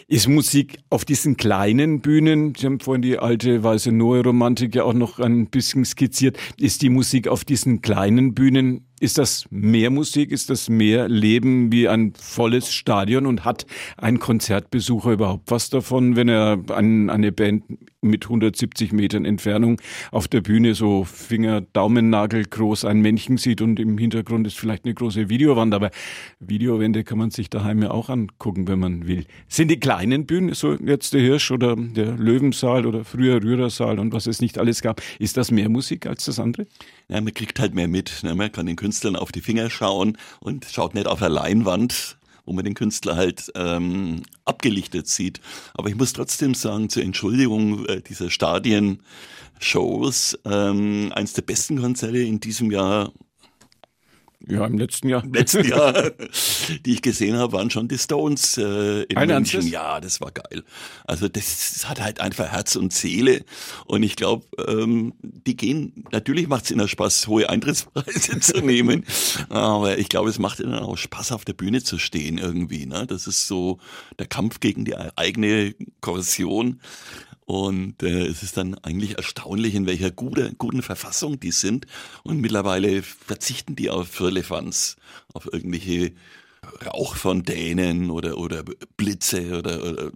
Ist 0.08 0.28
Musik 0.28 0.78
auf 0.90 1.04
diesen 1.04 1.36
kleinen 1.36 2.00
Bühnen, 2.00 2.54
Sie 2.56 2.66
haben 2.66 2.80
vorhin 2.80 3.02
die 3.02 3.18
alte 3.18 3.62
weiße 3.62 3.92
Neue 3.92 4.22
Romantik 4.22 4.74
ja 4.74 4.84
auch 4.84 4.94
noch 4.94 5.18
ein 5.18 5.46
bisschen 5.46 5.84
skizziert, 5.84 6.38
ist 6.58 6.82
die 6.82 6.90
Musik 6.90 7.28
auf 7.28 7.44
diesen 7.44 7.82
kleinen 7.82 8.34
Bühnen 8.34 8.86
ist 9.00 9.18
das 9.18 9.46
mehr 9.50 9.90
Musik? 9.90 10.30
Ist 10.30 10.50
das 10.50 10.68
mehr 10.68 11.08
Leben 11.08 11.70
wie 11.70 11.88
ein 11.88 12.12
volles 12.18 12.72
Stadion? 12.72 13.26
Und 13.26 13.44
hat 13.44 13.66
ein 13.96 14.18
Konzertbesucher 14.18 15.12
überhaupt 15.12 15.50
was 15.50 15.70
davon, 15.70 16.16
wenn 16.16 16.28
er 16.28 16.58
an, 16.68 17.10
eine 17.10 17.32
Band 17.32 17.64
mit 18.00 18.24
170 18.24 18.92
Metern 18.92 19.24
Entfernung 19.24 19.80
auf 20.12 20.28
der 20.28 20.40
Bühne 20.40 20.74
so 20.74 21.04
Finger, 21.04 21.60
Daumennagel 21.60 22.44
groß 22.44 22.84
ein 22.84 23.00
Männchen 23.00 23.36
sieht 23.36 23.60
und 23.60 23.80
im 23.80 23.98
Hintergrund 23.98 24.46
ist 24.46 24.58
vielleicht 24.58 24.84
eine 24.84 24.94
große 24.94 25.28
Videowand? 25.28 25.74
Aber 25.74 25.90
Videowände 26.38 27.04
kann 27.04 27.18
man 27.18 27.30
sich 27.30 27.50
daheim 27.50 27.82
ja 27.82 27.90
auch 27.90 28.08
angucken, 28.08 28.68
wenn 28.68 28.78
man 28.78 29.06
will. 29.06 29.26
Sind 29.48 29.70
die 29.70 29.80
kleinen 29.80 30.26
Bühnen, 30.26 30.54
so 30.54 30.74
jetzt 30.74 31.12
der 31.12 31.20
Hirsch 31.20 31.50
oder 31.50 31.76
der 31.76 32.16
Löwensaal 32.16 32.86
oder 32.86 33.04
früher 33.04 33.42
Rührersaal 33.42 33.98
und 33.98 34.12
was 34.12 34.26
es 34.26 34.40
nicht 34.40 34.58
alles 34.58 34.82
gab, 34.82 35.02
ist 35.18 35.36
das 35.36 35.50
mehr 35.50 35.68
Musik 35.68 36.06
als 36.06 36.24
das 36.24 36.38
andere? 36.38 36.66
Ja, 37.08 37.20
man 37.20 37.34
kriegt 37.34 37.60
halt 37.60 37.74
mehr 37.74 37.88
mit. 37.88 38.24
Ne? 38.24 38.34
Man 38.34 38.50
kann 38.50 38.66
den 38.66 38.76
Künstlern 38.76 39.16
auf 39.16 39.30
die 39.30 39.40
Finger 39.40 39.70
schauen 39.70 40.18
und 40.40 40.66
schaut 40.70 40.94
nicht 40.94 41.06
auf 41.06 41.20
der 41.20 41.28
Leinwand, 41.28 42.18
wo 42.44 42.52
man 42.52 42.64
den 42.64 42.74
Künstler 42.74 43.14
halt 43.16 43.52
ähm, 43.54 44.22
abgelichtet 44.44 45.06
sieht. 45.06 45.40
Aber 45.74 45.88
ich 45.88 45.94
muss 45.94 46.12
trotzdem 46.12 46.54
sagen, 46.54 46.88
zur 46.88 47.04
Entschuldigung 47.04 47.86
äh, 47.86 48.02
dieser 48.02 48.30
Stadien-Shows, 48.30 50.40
ähm, 50.44 51.12
eins 51.14 51.34
der 51.34 51.42
besten 51.42 51.80
Konzerte 51.80 52.18
in 52.18 52.40
diesem 52.40 52.72
Jahr 52.72 53.12
ja, 54.48 54.64
im 54.64 54.78
letzten 54.78 55.08
Jahr. 55.08 55.24
Im 55.24 55.32
letzten 55.32 55.64
Jahr, 55.64 56.10
die 56.84 56.92
ich 56.92 57.02
gesehen 57.02 57.36
habe, 57.36 57.52
waren 57.52 57.70
schon 57.70 57.88
die 57.88 57.98
Stones 57.98 58.56
äh, 58.56 59.02
in 59.02 59.16
Ein 59.16 59.28
München. 59.28 59.30
Ernstes? 59.30 59.70
Ja, 59.70 60.00
das 60.00 60.20
war 60.20 60.30
geil. 60.30 60.62
Also 61.04 61.28
das, 61.28 61.72
das, 61.74 61.88
hat 61.88 62.00
halt 62.00 62.20
einfach 62.20 62.52
Herz 62.52 62.76
und 62.76 62.92
Seele. 62.92 63.44
Und 63.86 64.02
ich 64.04 64.14
glaube, 64.14 64.46
ähm, 64.68 65.14
die 65.20 65.56
gehen, 65.56 66.04
natürlich 66.12 66.46
macht 66.46 66.66
es 66.66 66.70
ihnen 66.70 66.86
Spaß, 66.86 67.26
hohe 67.26 67.48
Eintrittspreise 67.50 68.40
zu 68.40 68.60
nehmen. 68.60 69.04
Aber 69.48 69.98
ich 69.98 70.08
glaube, 70.08 70.30
es 70.30 70.38
macht 70.38 70.60
ihnen 70.60 70.74
auch 70.74 70.96
Spaß, 70.96 71.32
auf 71.32 71.44
der 71.44 71.54
Bühne 71.54 71.82
zu 71.82 71.98
stehen 71.98 72.38
irgendwie. 72.38 72.86
Ne? 72.86 73.06
Das 73.06 73.26
ist 73.26 73.48
so 73.48 73.78
der 74.18 74.26
Kampf 74.26 74.60
gegen 74.60 74.84
die 74.84 74.96
eigene 74.96 75.74
Korrosion. 76.00 76.80
Und 77.46 78.02
äh, 78.02 78.26
es 78.26 78.42
ist 78.42 78.56
dann 78.56 78.74
eigentlich 78.74 79.16
erstaunlich, 79.16 79.74
in 79.76 79.86
welcher 79.86 80.10
gute, 80.10 80.52
guten 80.58 80.82
Verfassung 80.82 81.38
die 81.38 81.52
sind. 81.52 81.86
Und 82.24 82.40
mittlerweile 82.40 83.02
verzichten 83.02 83.76
die 83.76 83.88
auf 83.88 84.08
Firlefanz, 84.08 84.96
auf 85.32 85.48
irgendwelche 85.52 86.12
Rauchfontänen 86.84 88.10
oder, 88.10 88.36
oder 88.38 88.64
Blitze 88.96 89.58
oder, 89.58 89.82
oder 89.84 90.10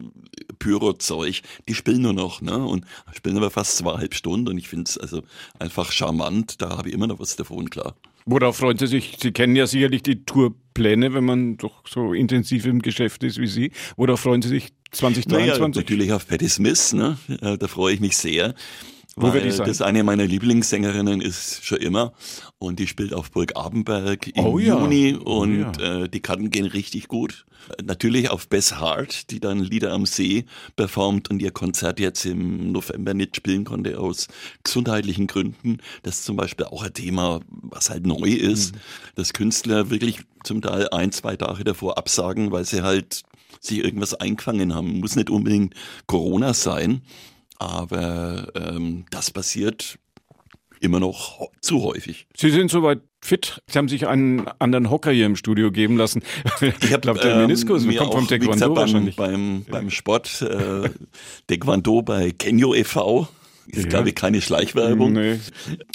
Pyrozeug. 0.58 1.42
Die 1.68 1.74
spielen 1.74 2.02
nur 2.02 2.12
noch, 2.12 2.40
ne? 2.40 2.58
Und 2.58 2.84
spielen 3.14 3.36
aber 3.36 3.50
fast 3.50 3.76
zweieinhalb 3.76 4.14
Stunden 4.14 4.48
und 4.48 4.58
ich 4.58 4.68
finde 4.68 4.88
es 4.88 4.98
also 4.98 5.22
einfach 5.60 5.92
charmant. 5.92 6.60
Da 6.60 6.70
habe 6.76 6.88
ich 6.88 6.94
immer 6.94 7.06
noch 7.06 7.20
was 7.20 7.36
davon, 7.36 7.70
klar. 7.70 7.94
Worauf 8.26 8.58
freuen 8.58 8.78
Sie 8.78 8.86
sich? 8.86 9.16
Sie 9.20 9.32
kennen 9.32 9.56
ja 9.56 9.66
sicherlich 9.66 10.02
die 10.02 10.24
Tourpläne, 10.24 11.14
wenn 11.14 11.24
man 11.24 11.56
doch 11.56 11.86
so 11.88 12.12
intensiv 12.12 12.66
im 12.66 12.80
Geschäft 12.82 13.24
ist 13.24 13.38
wie 13.38 13.46
Sie. 13.46 13.72
Worauf 13.96 14.20
freuen 14.20 14.42
Sie 14.42 14.48
sich 14.48 14.68
2023? 14.92 15.56
Naja, 15.56 15.68
natürlich 15.68 16.12
auf 16.12 16.28
Patti 16.28 16.48
Smith, 16.48 16.92
ne? 16.92 17.18
Da 17.40 17.66
freue 17.66 17.94
ich 17.94 18.00
mich 18.00 18.16
sehr. 18.16 18.54
Wo 19.16 19.32
wird 19.32 19.44
die 19.44 19.50
sein? 19.50 19.66
Das 19.66 19.82
eine 19.82 20.04
meiner 20.04 20.24
Lieblingssängerinnen 20.24 21.20
ist 21.20 21.64
schon 21.64 21.78
immer 21.78 22.12
und 22.58 22.78
die 22.78 22.86
spielt 22.86 23.12
auf 23.12 23.30
Burg 23.30 23.56
Abenberg 23.56 24.28
im 24.28 24.44
oh 24.44 24.58
ja. 24.58 24.78
Juni 24.78 25.18
oh 25.24 25.40
und 25.40 25.78
oh 25.78 25.82
ja. 25.82 26.02
äh, 26.04 26.08
die 26.08 26.20
Karten 26.20 26.50
gehen 26.50 26.66
richtig 26.66 27.08
gut. 27.08 27.44
Natürlich 27.82 28.30
auf 28.30 28.48
Bess 28.48 28.76
Hart, 28.76 29.30
die 29.30 29.40
dann 29.40 29.60
Lieder 29.60 29.92
am 29.92 30.06
See 30.06 30.46
performt 30.76 31.30
und 31.30 31.42
ihr 31.42 31.50
Konzert 31.50 32.00
jetzt 32.00 32.24
im 32.24 32.72
November 32.72 33.14
nicht 33.14 33.36
spielen 33.36 33.64
konnte 33.64 33.98
aus 33.98 34.28
gesundheitlichen 34.64 35.26
Gründen. 35.26 35.78
Das 36.02 36.20
ist 36.20 36.24
zum 36.24 36.36
Beispiel 36.36 36.66
auch 36.66 36.82
ein 36.82 36.94
Thema, 36.94 37.40
was 37.48 37.90
halt 37.90 38.06
neu 38.06 38.30
ist, 38.30 38.74
mhm. 38.74 38.78
dass 39.16 39.32
Künstler 39.32 39.90
wirklich 39.90 40.20
zum 40.44 40.62
Teil 40.62 40.88
ein, 40.90 41.12
zwei 41.12 41.36
Tage 41.36 41.64
davor 41.64 41.98
absagen, 41.98 42.50
weil 42.50 42.64
sie 42.64 42.82
halt 42.82 43.22
sich 43.60 43.78
irgendwas 43.78 44.14
eingefangen 44.14 44.74
haben. 44.74 45.00
Muss 45.00 45.16
nicht 45.16 45.30
unbedingt 45.30 45.74
Corona 46.06 46.54
sein, 46.54 47.02
aber 47.60 48.48
ähm, 48.54 49.04
das 49.10 49.30
passiert 49.30 49.98
immer 50.80 50.98
noch 50.98 51.50
zu 51.60 51.82
häufig. 51.82 52.26
Sie 52.34 52.50
sind 52.50 52.70
soweit 52.70 53.02
fit. 53.20 53.60
Sie 53.68 53.76
haben 53.76 53.88
sich 53.88 54.06
einen 54.06 54.48
anderen 54.58 54.90
Hocker 54.90 55.12
hier 55.12 55.26
im 55.26 55.36
Studio 55.36 55.70
geben 55.70 55.98
lassen. 55.98 56.22
Ich 56.62 56.92
habe 56.92 57.12
der 57.12 57.24
ähm, 57.24 57.42
Meniskus 57.42 57.84
mir 57.84 57.98
kommt 57.98 58.14
vom 58.14 58.28
Taekwondo 58.28 58.74
wahrscheinlich. 58.74 59.14
Beim, 59.14 59.66
beim 59.68 59.90
Sport 59.90 60.40
äh, 60.40 60.88
Taekwondo 61.46 62.00
bei 62.00 62.30
Kenyo 62.32 62.74
e.V. 62.74 63.28
Ist, 63.66 63.84
ja. 63.84 63.88
glaube 63.90 64.08
ich, 64.08 64.14
keine 64.14 64.40
Schleichwerbung. 64.40 65.12
Nee. 65.12 65.38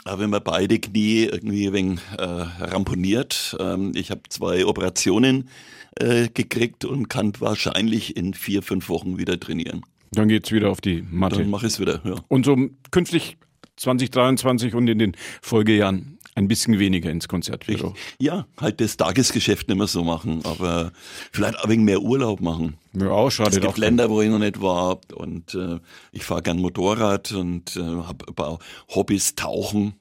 Aber 0.06 0.22
wenn 0.22 0.30
man 0.30 0.44
beide 0.44 0.80
Knie 0.80 1.24
irgendwie 1.24 1.74
wenig 1.74 2.00
äh, 2.18 2.24
ramponiert, 2.24 3.58
ähm, 3.60 3.92
ich 3.96 4.12
habe 4.12 4.22
zwei 4.30 4.66
Operationen 4.68 5.50
äh, 5.96 6.30
gekriegt 6.30 6.86
und 6.86 7.10
kann 7.10 7.34
wahrscheinlich 7.40 8.16
in 8.16 8.36
vier, 8.36 8.62
fünf 8.62 8.88
Wochen 8.88 9.18
wieder 9.18 9.40
trainieren. 9.40 9.82
Dann 10.12 10.28
geht's 10.28 10.52
wieder 10.52 10.70
auf 10.70 10.82
die 10.82 11.04
Matte. 11.10 11.38
Dann 11.38 11.50
mache 11.50 11.68
ich 11.68 11.74
es 11.74 11.80
wieder, 11.80 12.02
ja. 12.04 12.16
Und 12.28 12.46
so 12.46 12.58
künftig 12.92 13.38
2023 13.78 14.74
und 14.74 14.88
in 14.88 15.00
den 15.00 15.18
Folgejahren 15.42 16.16
ein 16.36 16.50
bisschen 16.50 16.80
weniger 16.80 17.10
ins 17.10 17.30
Konzertbüro. 17.30 17.94
Ja, 18.20 18.46
halt 18.60 18.82
das 18.82 18.98
Tagesgeschäft 18.98 19.70
nicht 19.70 19.78
mehr 19.78 19.88
so 19.88 20.04
machen, 20.04 20.42
aber 20.44 20.92
vielleicht 21.32 21.58
auch 21.60 21.70
wegen 21.70 21.86
mehr 21.86 22.02
Urlaub 22.02 22.42
machen. 22.42 22.76
Ja, 22.94 23.10
auch 23.10 23.30
schade. 23.30 23.52
Es 23.52 23.62
gibt 23.62 23.78
Länder, 23.78 24.10
wo 24.10 24.22
ich 24.22 24.30
noch 24.30 24.40
nicht 24.40 24.62
war 24.62 25.00
und 25.14 25.56
äh, 25.56 25.80
ich 26.12 26.24
fahre 26.24 26.42
gern 26.42 26.60
Motorrad 26.60 27.32
und 27.32 27.78
äh, 27.78 27.80
habe 27.80 28.28
ein 28.28 28.36
paar 28.36 28.60
Hobbys, 28.90 29.36
Tauchen 29.36 29.94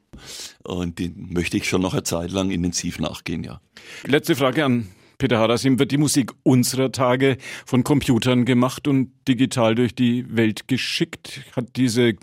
und 0.65 0.99
die 0.99 1.13
möchte 1.15 1.57
ich 1.57 1.69
schon 1.69 1.83
noch 1.83 1.95
eine 1.95 2.03
Zeit 2.03 2.33
lang 2.33 2.51
intensiv 2.51 2.99
nachgehen, 2.99 3.45
ja. 3.45 3.61
Letzte 4.05 4.35
Frage 4.35 4.65
an 4.65 4.89
Peter 5.19 5.39
Harasim, 5.39 5.79
wird 5.79 5.93
die 5.93 5.99
Musik 5.99 6.33
unserer 6.43 6.93
Tage 6.93 7.37
von 7.67 7.85
Computern 7.85 8.45
gemacht 8.45 8.89
und 8.89 9.13
digital 9.29 9.75
durch 9.75 9.95
die 9.95 10.25
Welt 10.35 10.69
geschickt? 10.69 11.43
Hat 11.55 11.77
diese 11.77 12.15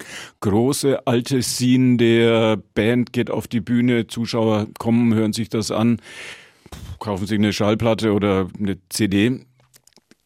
große 0.42 1.08
alte 1.08 1.42
Scene 1.42 1.98
der 1.98 2.58
Band 2.74 3.14
geht 3.14 3.30
auf 3.30 3.48
die 3.48 3.62
Bühne, 3.62 4.08
Zuschauer 4.08 4.68
kommen, 4.78 5.14
hören 5.14 5.34
sich 5.34 5.50
das 5.50 5.72
an, 5.72 6.02
kaufen 7.00 7.28
sich 7.28 7.38
eine 7.38 7.54
Schallplatte 7.54 8.14
oder 8.14 8.50
eine 8.60 8.78
CD. 8.90 9.46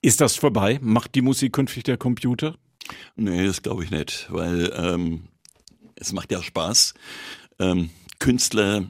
Ist 0.01 0.21
das 0.21 0.35
vorbei? 0.35 0.79
Macht 0.81 1.15
die 1.15 1.21
Musik 1.21 1.53
künftig 1.53 1.83
der 1.83 1.97
Computer? 1.97 2.55
Nee, 3.15 3.45
das 3.45 3.61
glaube 3.61 3.83
ich 3.83 3.91
nicht, 3.91 4.27
weil 4.29 4.71
ähm, 4.75 5.23
es 5.95 6.13
macht 6.13 6.31
ja 6.31 6.41
Spaß. 6.41 6.93
Ähm, 7.59 7.89
Künstler 8.19 8.85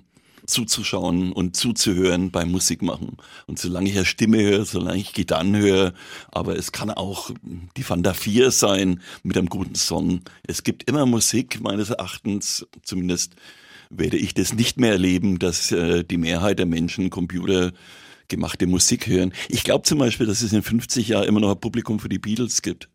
zuzuschauen 0.48 1.32
und 1.32 1.56
zuzuhören 1.56 2.32
beim 2.32 2.52
Musikmachen. 2.52 3.18
Und 3.48 3.60
solange 3.60 3.90
ich 3.90 3.96
eine 3.96 4.06
Stimme 4.06 4.42
höre, 4.42 4.66
solange 4.66 5.00
ich 5.00 5.14
Gitarren 5.14 5.56
höre, 5.56 5.94
aber 6.32 6.56
es 6.56 6.72
kann 6.72 6.92
auch 6.92 7.32
die 7.78 7.84
Fanta 7.84 8.14
4 8.14 8.52
sein 8.52 9.02
mit 9.24 9.38
einem 9.38 9.50
guten 9.50 9.76
Song. 9.76 10.22
Es 10.48 10.64
gibt 10.64 10.90
immer 10.90 11.06
Musik, 11.06 11.62
meines 11.62 11.90
Erachtens, 11.90 12.66
zumindest 12.84 13.36
werde 13.90 14.18
ich 14.18 14.34
das 14.34 14.54
nicht 14.54 14.80
mehr 14.80 14.94
erleben, 14.94 15.40
dass 15.40 15.72
äh, 15.72 16.04
die 16.04 16.18
Mehrheit 16.18 16.60
der 16.60 16.66
Menschen 16.66 17.10
Computer 17.10 17.72
gemachte 18.28 18.68
Musik 18.68 19.08
hören. 19.08 19.34
Ich 19.50 19.64
glaube 19.64 19.84
zum 19.84 20.00
Beispiel, 20.00 20.26
dass 20.26 20.42
es 20.42 20.54
in 20.54 20.64
50 20.64 21.10
Jahren 21.10 21.28
immer 21.28 21.40
noch 21.40 21.52
ein 21.52 21.60
Publikum 21.60 22.00
für 22.00 22.10
die 22.10 22.20
Beatles 22.20 22.62
gibt. 22.62 22.90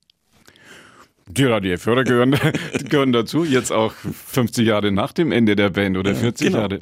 Die 1.33 1.45
Radio-Hörer 1.45 2.05
gehören, 2.05 2.37
gehören 2.89 3.13
dazu, 3.13 3.45
jetzt 3.45 3.71
auch 3.71 3.93
50 3.93 4.67
Jahre 4.67 4.91
nach 4.91 5.13
dem 5.13 5.31
Ende 5.31 5.55
der 5.55 5.71
Band 5.71 5.97
oder 5.97 6.15
40 6.15 6.49
genau. 6.49 6.59
Jahre. 6.61 6.79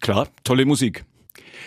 Klar, 0.00 0.28
tolle 0.44 0.64
Musik. 0.64 1.04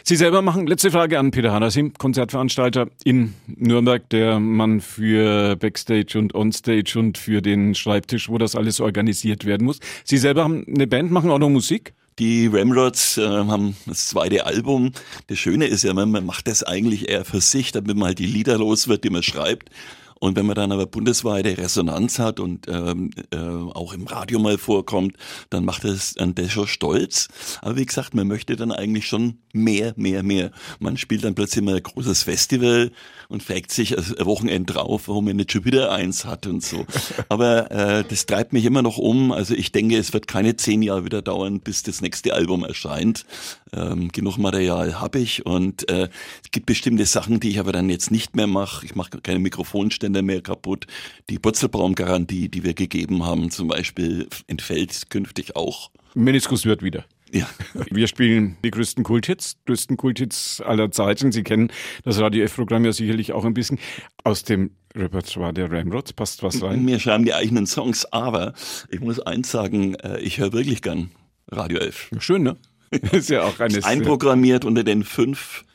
Sie 0.03 0.15
selber 0.15 0.41
machen, 0.41 0.67
letzte 0.67 0.89
Frage 0.89 1.19
an 1.19 1.31
Peter 1.31 1.51
Hanasim, 1.51 1.91
Konzertveranstalter 1.93 2.87
in 3.03 3.33
Nürnberg, 3.47 4.09
der 4.09 4.39
Mann 4.39 4.79
für 4.79 5.57
Backstage 5.57 6.17
und 6.17 6.33
Onstage 6.33 6.97
und 6.97 7.17
für 7.17 7.41
den 7.41 7.75
Schreibtisch, 7.75 8.29
wo 8.29 8.37
das 8.37 8.55
alles 8.55 8.79
organisiert 8.79 9.43
werden 9.43 9.65
muss. 9.65 9.79
Sie 10.05 10.17
selber 10.17 10.45
haben 10.45 10.65
eine 10.65 10.87
Band, 10.87 11.11
machen 11.11 11.29
auch 11.29 11.39
noch 11.39 11.49
Musik? 11.49 11.93
Die 12.19 12.47
Ramrods 12.47 13.17
äh, 13.17 13.27
haben 13.27 13.75
das 13.85 14.07
zweite 14.07 14.45
Album. 14.45 14.91
Das 15.27 15.37
Schöne 15.39 15.67
ist 15.67 15.83
ja, 15.83 15.93
man 15.93 16.25
macht 16.25 16.47
das 16.47 16.63
eigentlich 16.63 17.09
eher 17.09 17.25
für 17.25 17.41
sich, 17.41 17.73
damit 17.73 17.97
man 17.97 18.07
halt 18.07 18.19
die 18.19 18.25
Lieder 18.25 18.57
los 18.57 18.87
wird, 18.87 19.03
die 19.03 19.09
man 19.09 19.23
schreibt. 19.23 19.69
Und 20.19 20.35
wenn 20.35 20.45
man 20.45 20.55
dann 20.55 20.71
aber 20.71 20.85
bundesweite 20.85 21.57
Resonanz 21.57 22.19
hat 22.19 22.39
und 22.39 22.67
ähm, 22.67 23.11
äh, 23.31 23.37
auch 23.37 23.93
im 23.93 24.07
Radio 24.07 24.39
mal 24.39 24.57
vorkommt, 24.57 25.15
dann 25.49 25.65
macht 25.65 25.85
es 25.85 26.17
an 26.17 26.35
der 26.35 26.49
schon 26.49 26.67
stolz. 26.67 27.27
Aber 27.61 27.75
wie 27.77 27.85
gesagt, 27.85 28.13
man 28.13 28.27
möchte 28.27 28.55
dann 28.55 28.71
eigentlich 28.71 29.07
schon 29.07 29.39
mehr, 29.57 29.93
mehr, 29.97 30.23
mehr. 30.23 30.51
Man 30.79 30.97
spielt 30.97 31.23
dann 31.23 31.35
plötzlich 31.35 31.63
mal 31.63 31.75
ein 31.75 31.83
großes 31.83 32.23
Festival 32.23 32.91
und 33.29 33.43
fragt 33.43 33.71
sich 33.71 33.97
ein 33.97 34.25
Wochenende 34.25 34.73
drauf, 34.73 35.07
warum 35.07 35.25
man 35.25 35.35
nicht 35.35 35.51
schon 35.51 35.65
wieder 35.65 35.91
eins 35.91 36.25
hat 36.25 36.47
und 36.47 36.63
so. 36.63 36.85
Aber 37.29 37.71
äh, 37.71 38.03
das 38.07 38.25
treibt 38.25 38.53
mich 38.53 38.65
immer 38.65 38.81
noch 38.81 38.97
um. 38.97 39.31
Also 39.31 39.53
ich 39.53 39.71
denke, 39.71 39.97
es 39.97 40.13
wird 40.13 40.27
keine 40.27 40.55
zehn 40.55 40.81
Jahre 40.81 41.05
wieder 41.05 41.21
dauern, 41.21 41.59
bis 41.59 41.83
das 41.83 42.01
nächste 42.01 42.33
Album 42.33 42.63
erscheint. 42.63 43.25
Ähm, 43.73 44.09
genug 44.11 44.37
Material 44.37 44.99
habe 44.99 45.19
ich 45.19 45.45
und 45.45 45.89
äh, 45.89 46.09
es 46.43 46.51
gibt 46.51 46.65
bestimmte 46.67 47.05
Sachen, 47.05 47.39
die 47.39 47.49
ich 47.49 47.59
aber 47.59 47.71
dann 47.71 47.89
jetzt 47.89 48.11
nicht 48.11 48.35
mehr 48.35 48.47
mache. 48.47 48.85
Ich 48.85 48.95
mache 48.95 49.21
keine 49.21 49.39
Mikrofonständer 49.39 50.21
mehr 50.21 50.41
kaputt. 50.41 50.85
Die 51.29 51.39
Purzelbaum-Garantie, 51.39 52.49
die 52.49 52.63
wir 52.63 52.73
gegeben 52.73 53.25
haben, 53.25 53.51
zum 53.51 53.67
Beispiel, 53.67 54.27
entfällt 54.47 55.09
künftig 55.09 55.55
auch. 55.55 55.91
Meniskus 56.13 56.65
wird 56.65 56.81
wieder. 56.81 57.05
Ja. 57.31 57.47
Wir 57.91 58.07
spielen 58.07 58.57
die 58.63 58.71
größten 58.71 59.03
Kulthits, 59.03 59.57
größten 59.65 59.97
Kulthits 59.97 60.61
aller 60.61 60.91
Zeiten. 60.91 61.31
Sie 61.31 61.43
kennen 61.43 61.71
das 62.03 62.19
Radio 62.19 62.43
F-Programm 62.45 62.85
ja 62.85 62.93
sicherlich 62.93 63.33
auch 63.33 63.45
ein 63.45 63.53
bisschen. 63.53 63.79
Aus 64.23 64.43
dem 64.43 64.71
Repertoire 64.95 65.53
der 65.53 65.71
Ramrods 65.71 66.13
passt 66.13 66.43
was 66.43 66.61
rein. 66.61 66.85
Mir 66.85 66.99
schreiben 66.99 67.25
die 67.25 67.33
eigenen 67.33 67.67
Songs, 67.67 68.05
aber 68.11 68.53
ich 68.89 68.99
muss 68.99 69.19
eins 69.19 69.51
sagen, 69.51 69.95
äh, 69.95 70.19
ich 70.19 70.37
höre 70.37 70.53
wirklich 70.53 70.81
gern 70.81 71.11
Radio 71.51 71.79
F. 71.79 72.09
Schön, 72.19 72.43
ne? 72.43 72.57
Ist 73.11 73.29
ja 73.29 73.43
auch 73.43 73.59
eine 73.59 73.83
einprogrammiert 73.83 74.63
unter 74.63 74.83
den 74.83 75.03
fünf 75.03 75.65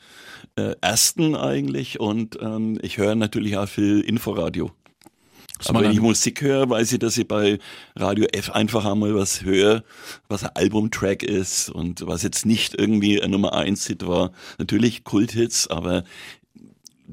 äh, 0.55 0.75
ersten 0.81 1.35
eigentlich 1.35 1.99
und 1.99 2.37
ähm, 2.41 2.79
ich 2.81 2.97
höre 2.97 3.15
natürlich 3.15 3.57
auch 3.57 3.67
viel 3.67 4.01
Inforadio. 4.01 4.71
Aber 5.65 5.81
wenn 5.81 5.91
ich 5.91 6.01
Musik 6.01 6.41
höre, 6.41 6.69
weiß 6.69 6.91
ich, 6.93 6.99
dass 6.99 7.17
ich 7.17 7.27
bei 7.27 7.59
Radio 7.95 8.25
F 8.31 8.49
einfach 8.49 8.85
einmal 8.85 9.15
was 9.15 9.43
höre, 9.43 9.83
was 10.27 10.43
ein 10.43 10.51
Albumtrack 10.55 11.23
ist 11.23 11.69
und 11.69 12.05
was 12.05 12.23
jetzt 12.23 12.45
nicht 12.45 12.75
irgendwie 12.77 13.21
ein 13.21 13.31
Nummer 13.31 13.53
1 13.53 13.87
Hit 13.87 14.05
war. 14.05 14.31
Natürlich 14.57 15.03
Kulthits, 15.03 15.67
aber 15.67 16.03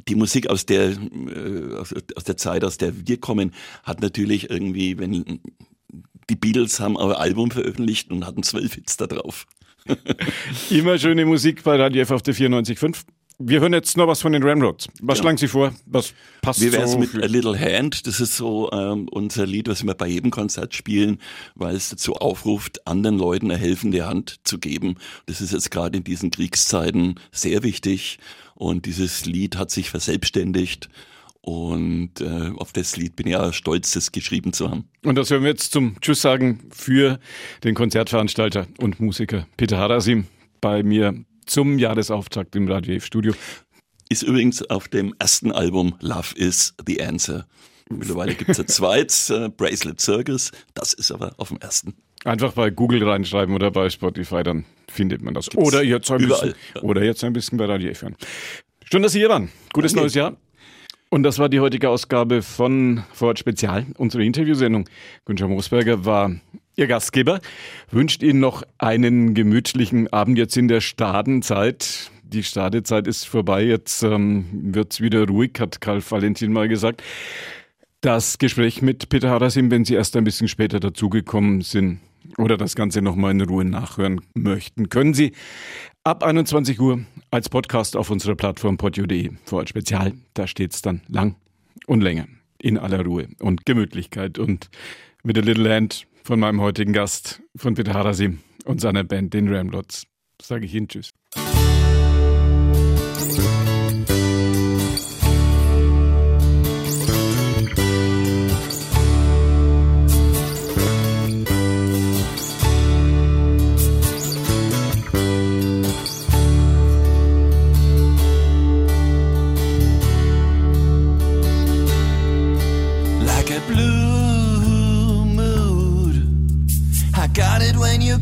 die 0.09 0.15
Musik 0.15 0.49
aus 0.49 0.67
der, 0.67 0.91
äh, 0.91 1.75
aus 1.77 2.25
der 2.25 2.37
Zeit, 2.37 2.65
aus 2.65 2.79
der 2.79 3.07
wir 3.07 3.19
kommen, 3.19 3.53
hat 3.85 4.01
natürlich 4.01 4.51
irgendwie, 4.51 4.99
wenn 4.99 5.41
die 6.29 6.37
Beatles 6.37 6.81
haben 6.81 6.97
ein 6.97 7.13
Album 7.13 7.51
veröffentlicht 7.51 8.11
und 8.11 8.27
hatten 8.27 8.43
zwölf 8.43 8.75
Hits 8.75 8.97
da 8.97 9.07
drauf. 9.07 9.47
Immer 10.71 10.99
schöne 10.99 11.27
Musik 11.27 11.63
bei 11.65 11.77
Radio 11.77 12.03
F 12.03 12.11
auf 12.11 12.23
der 12.23 12.35
94.5. 12.35 13.05
Wir 13.43 13.63
hören 13.63 13.73
jetzt 13.73 13.97
noch 13.97 14.07
was 14.07 14.21
von 14.21 14.33
den 14.33 14.43
Ramrods. 14.43 14.89
Was 15.01 15.17
ja. 15.17 15.23
schlagen 15.23 15.39
Sie 15.39 15.49
vor? 15.49 15.73
Was 15.87 16.13
passt 16.43 16.61
Wie 16.61 16.71
wär's 16.75 16.93
so 16.93 16.99
mit 16.99 17.15
A 17.15 17.25
Little 17.25 17.59
Hand? 17.59 18.07
Das 18.07 18.21
ist 18.21 18.37
so 18.37 18.71
ähm, 18.71 19.09
unser 19.11 19.47
Lied, 19.47 19.67
was 19.67 19.83
wir 19.83 19.95
bei 19.95 20.09
jedem 20.09 20.31
Konzert 20.31 20.75
spielen, 20.75 21.19
weil 21.55 21.75
es 21.75 21.89
dazu 21.89 22.17
aufruft, 22.17 22.87
anderen 22.87 23.17
Leuten 23.17 23.51
eine 23.51 23.59
helfende 23.59 24.07
Hand 24.07 24.41
zu 24.45 24.59
geben. 24.59 24.97
Das 25.25 25.41
ist 25.41 25.55
jetzt 25.55 25.71
gerade 25.71 25.97
in 25.97 26.05
diesen 26.05 26.31
Kriegszeiten 26.31 27.15
sehr 27.33 27.63
wichtig. 27.63 28.19
Und 28.57 28.85
dieses 28.85 29.25
Lied 29.25 29.57
hat 29.57 29.71
sich 29.71 29.89
verselbstständigt. 29.89 30.91
Und 31.41 32.21
äh, 32.21 32.53
auf 32.57 32.75
das 32.75 32.99
Lied 32.99 33.17
bin 33.17 33.27
ich 33.27 33.33
ja 33.33 33.55
stolz, 33.55 33.93
das 33.93 34.13
geschrieben 34.13 34.53
zu 34.53 34.71
haben. 34.71 34.85
Und 35.03 35.15
das 35.15 35.31
hören 35.31 35.45
wir 35.45 35.51
jetzt 35.51 35.73
zum 35.73 35.99
Tschüss 36.03 36.21
sagen 36.21 36.69
für 36.71 37.19
den 37.65 37.75
Konzertveranstalter 37.75 38.67
und 38.81 39.01
Musiker 39.01 39.47
Peter 39.57 39.79
Harasim 39.79 40.27
bei 40.61 40.83
mir 40.83 41.15
zum 41.51 41.81
Jahresauftakt 41.81 42.55
im 42.55 42.69
Radio 42.69 43.01
Studio. 43.01 43.35
Ist 44.09 44.23
übrigens 44.23 44.63
auf 44.71 44.87
dem 44.87 45.15
ersten 45.19 45.51
Album 45.51 45.97
Love 46.01 46.37
is 46.37 46.75
the 46.87 47.03
Answer. 47.03 47.45
Mittlerweile 47.91 48.37
gibt 48.37 48.51
es 48.51 48.61
ein 48.61 48.69
zweites, 48.69 49.31
äh, 49.31 49.49
Bracelet 49.49 50.01
Circus. 50.01 50.53
Das 50.75 50.93
ist 50.93 51.11
aber 51.11 51.35
auf 51.39 51.49
dem 51.49 51.59
ersten. 51.59 51.95
Einfach 52.25 52.53
bei 52.53 52.71
Google 52.71 53.03
reinschreiben 53.03 53.53
oder 53.53 53.73
bei 53.73 53.91
Spotify, 53.91 54.45
dann 54.45 54.65
findet 54.89 55.23
man 55.23 55.35
das. 55.35 55.51
Gibt's 55.51 55.67
oder 55.67 55.83
jetzt, 55.83 56.09
ein 56.13 56.19
bisschen, 56.19 56.55
ja. 56.77 56.83
oder 56.83 57.03
jetzt 57.03 57.25
ein 57.25 57.33
bisschen 57.33 57.59
bei 57.59 57.65
Radio 57.65 57.91
F 57.91 58.03
hören. 58.03 58.17
Schön, 58.85 59.03
dass 59.03 59.13
Sie 59.13 59.19
hier 59.19 59.29
waren. 59.29 59.51
Gutes 59.73 59.93
Danke. 59.93 60.03
neues 60.03 60.15
Jahr. 60.15 60.37
Und 61.13 61.25
das 61.25 61.41
war 61.41 61.49
die 61.49 61.59
heutige 61.59 61.89
Ausgabe 61.89 62.41
von 62.41 63.03
Vorort 63.13 63.41
Spezial, 63.41 63.85
unsere 63.99 64.25
Interviewsendung. 64.25 64.89
Günther 65.25 65.49
Moosberger 65.49 66.05
war 66.05 66.31
Ihr 66.77 66.87
Gastgeber, 66.87 67.41
wünscht 67.91 68.23
Ihnen 68.23 68.39
noch 68.39 68.63
einen 68.79 69.35
gemütlichen 69.35 70.13
Abend 70.13 70.39
jetzt 70.39 70.57
in 70.57 70.69
der 70.69 70.81
Stadenzeit. 70.81 72.13
Die 72.23 72.45
Stadezeit 72.45 73.09
ist 73.09 73.25
vorbei, 73.25 73.65
jetzt 73.65 74.05
ähm, 74.05 74.47
wird's 74.53 75.01
wieder 75.01 75.27
ruhig, 75.27 75.51
hat 75.59 75.81
Karl 75.81 76.01
Valentin 76.09 76.53
mal 76.53 76.69
gesagt. 76.69 77.03
Das 78.03 78.39
Gespräch 78.39 78.81
mit 78.81 79.09
Peter 79.09 79.31
Harasim, 79.31 79.73
wenn 79.73 79.85
Sie 79.85 79.95
erst 79.95 80.17
ein 80.17 80.23
bisschen 80.23 80.47
später 80.47 80.79
dazugekommen 80.79 81.63
sind 81.63 81.99
oder 82.39 82.57
das 82.57 82.75
Ganze 82.75 83.03
nochmal 83.03 83.33
in 83.33 83.41
Ruhe 83.41 83.65
nachhören 83.65 84.21
möchten, 84.35 84.89
können 84.89 85.15
Sie 85.15 85.33
ab 86.05 86.23
21 86.23 86.81
Uhr 86.81 87.01
als 87.31 87.49
Podcast 87.49 87.97
auf 87.97 88.11
unserer 88.11 88.35
Plattform 88.35 88.77
podio.de 88.77 89.31
vor 89.45 89.67
Spezial. 89.67 90.15
Da 90.35 90.47
steht's 90.47 90.83
dann 90.83 91.03
lang 91.09 91.37
und 91.87 92.01
länger 92.01 92.27
in 92.59 92.79
aller 92.79 93.05
Ruhe 93.05 93.29
und 93.41 93.67
Gemütlichkeit 93.67 94.39
und 94.39 94.71
mit 95.23 95.39
A 95.39 95.41
Little 95.41 95.75
Hand 95.75 96.07
von 96.23 96.41
meinem 96.41 96.61
heutigen 96.61 96.93
Gast, 96.93 97.43
von 97.57 97.75
Peter 97.75 97.95
Harasim 97.95 98.39
und 98.65 98.81
seiner 98.81 99.05
Band, 99.05 99.35
den 99.35 99.53
Ramlots, 99.53 100.07
sage 100.41 100.67
ich 100.67 100.75
Ihnen 100.75 100.89
Tschüss. 100.89 101.10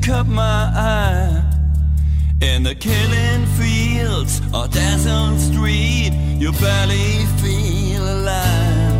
Caught 0.09 0.27
my 0.27 0.73
eye 0.75 1.43
In 2.41 2.63
the 2.63 2.75
killing 2.75 3.45
fields 3.59 4.41
or 4.55 4.67
desert 4.69 5.39
street, 5.39 6.13
you 6.39 6.51
barely 6.53 7.27
feel 7.43 8.05
alive. 8.17 8.99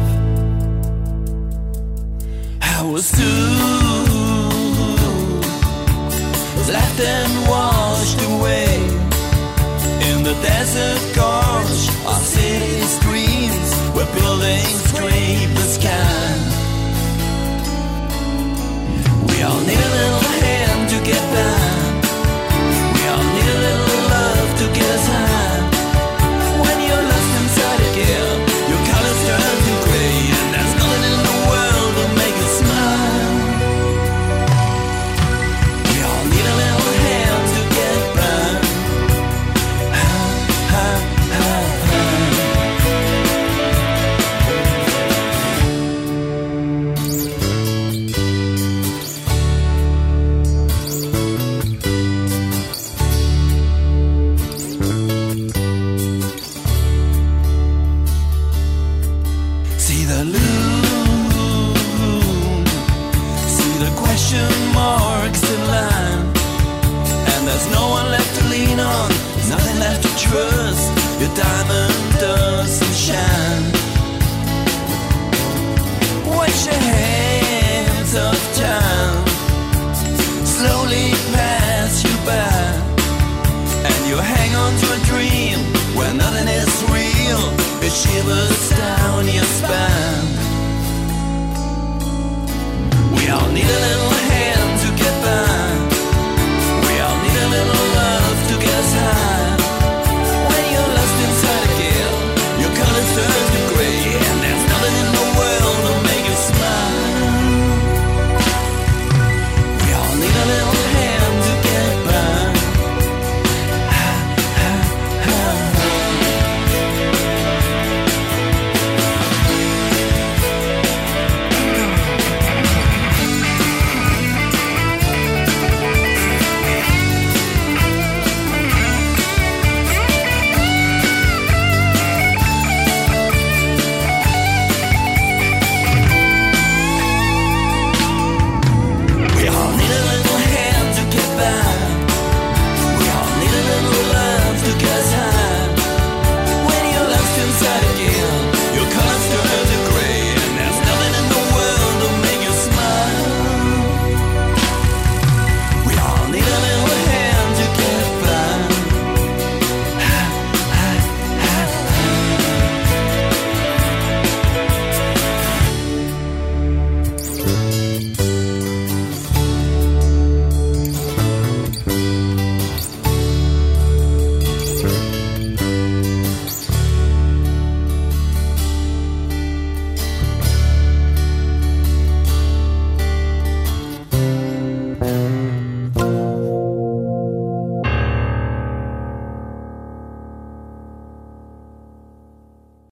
I 2.61 2.83
was 2.93 3.11
too 3.11 3.49
left 6.77 7.01
and 7.01 7.33
washed 7.49 8.21
away 8.33 8.75
in 10.11 10.23
the 10.29 10.35
desert 10.49 11.03
gorge. 11.17 11.83
Our 12.11 12.21
city 12.21 12.83
screams 12.97 13.28
where 13.99 14.15
buildings 14.15 14.81
scrape 14.91 15.51
the 15.59 15.67
sky. 15.77 16.31
We 19.29 19.43
all 19.43 19.61
need 19.69 19.83
a 19.89 19.93
little 19.99 20.25
hand 20.41 20.89
to 20.93 20.99
get 21.11 21.23
by. 21.35 21.51
We 22.95 23.03
all 23.13 23.25
need 23.35 23.49
a 23.57 23.59
little 23.67 24.01
love 24.15 24.51
to 24.61 24.67
get 24.79 24.91
us 24.97 25.07
high. 25.09 25.28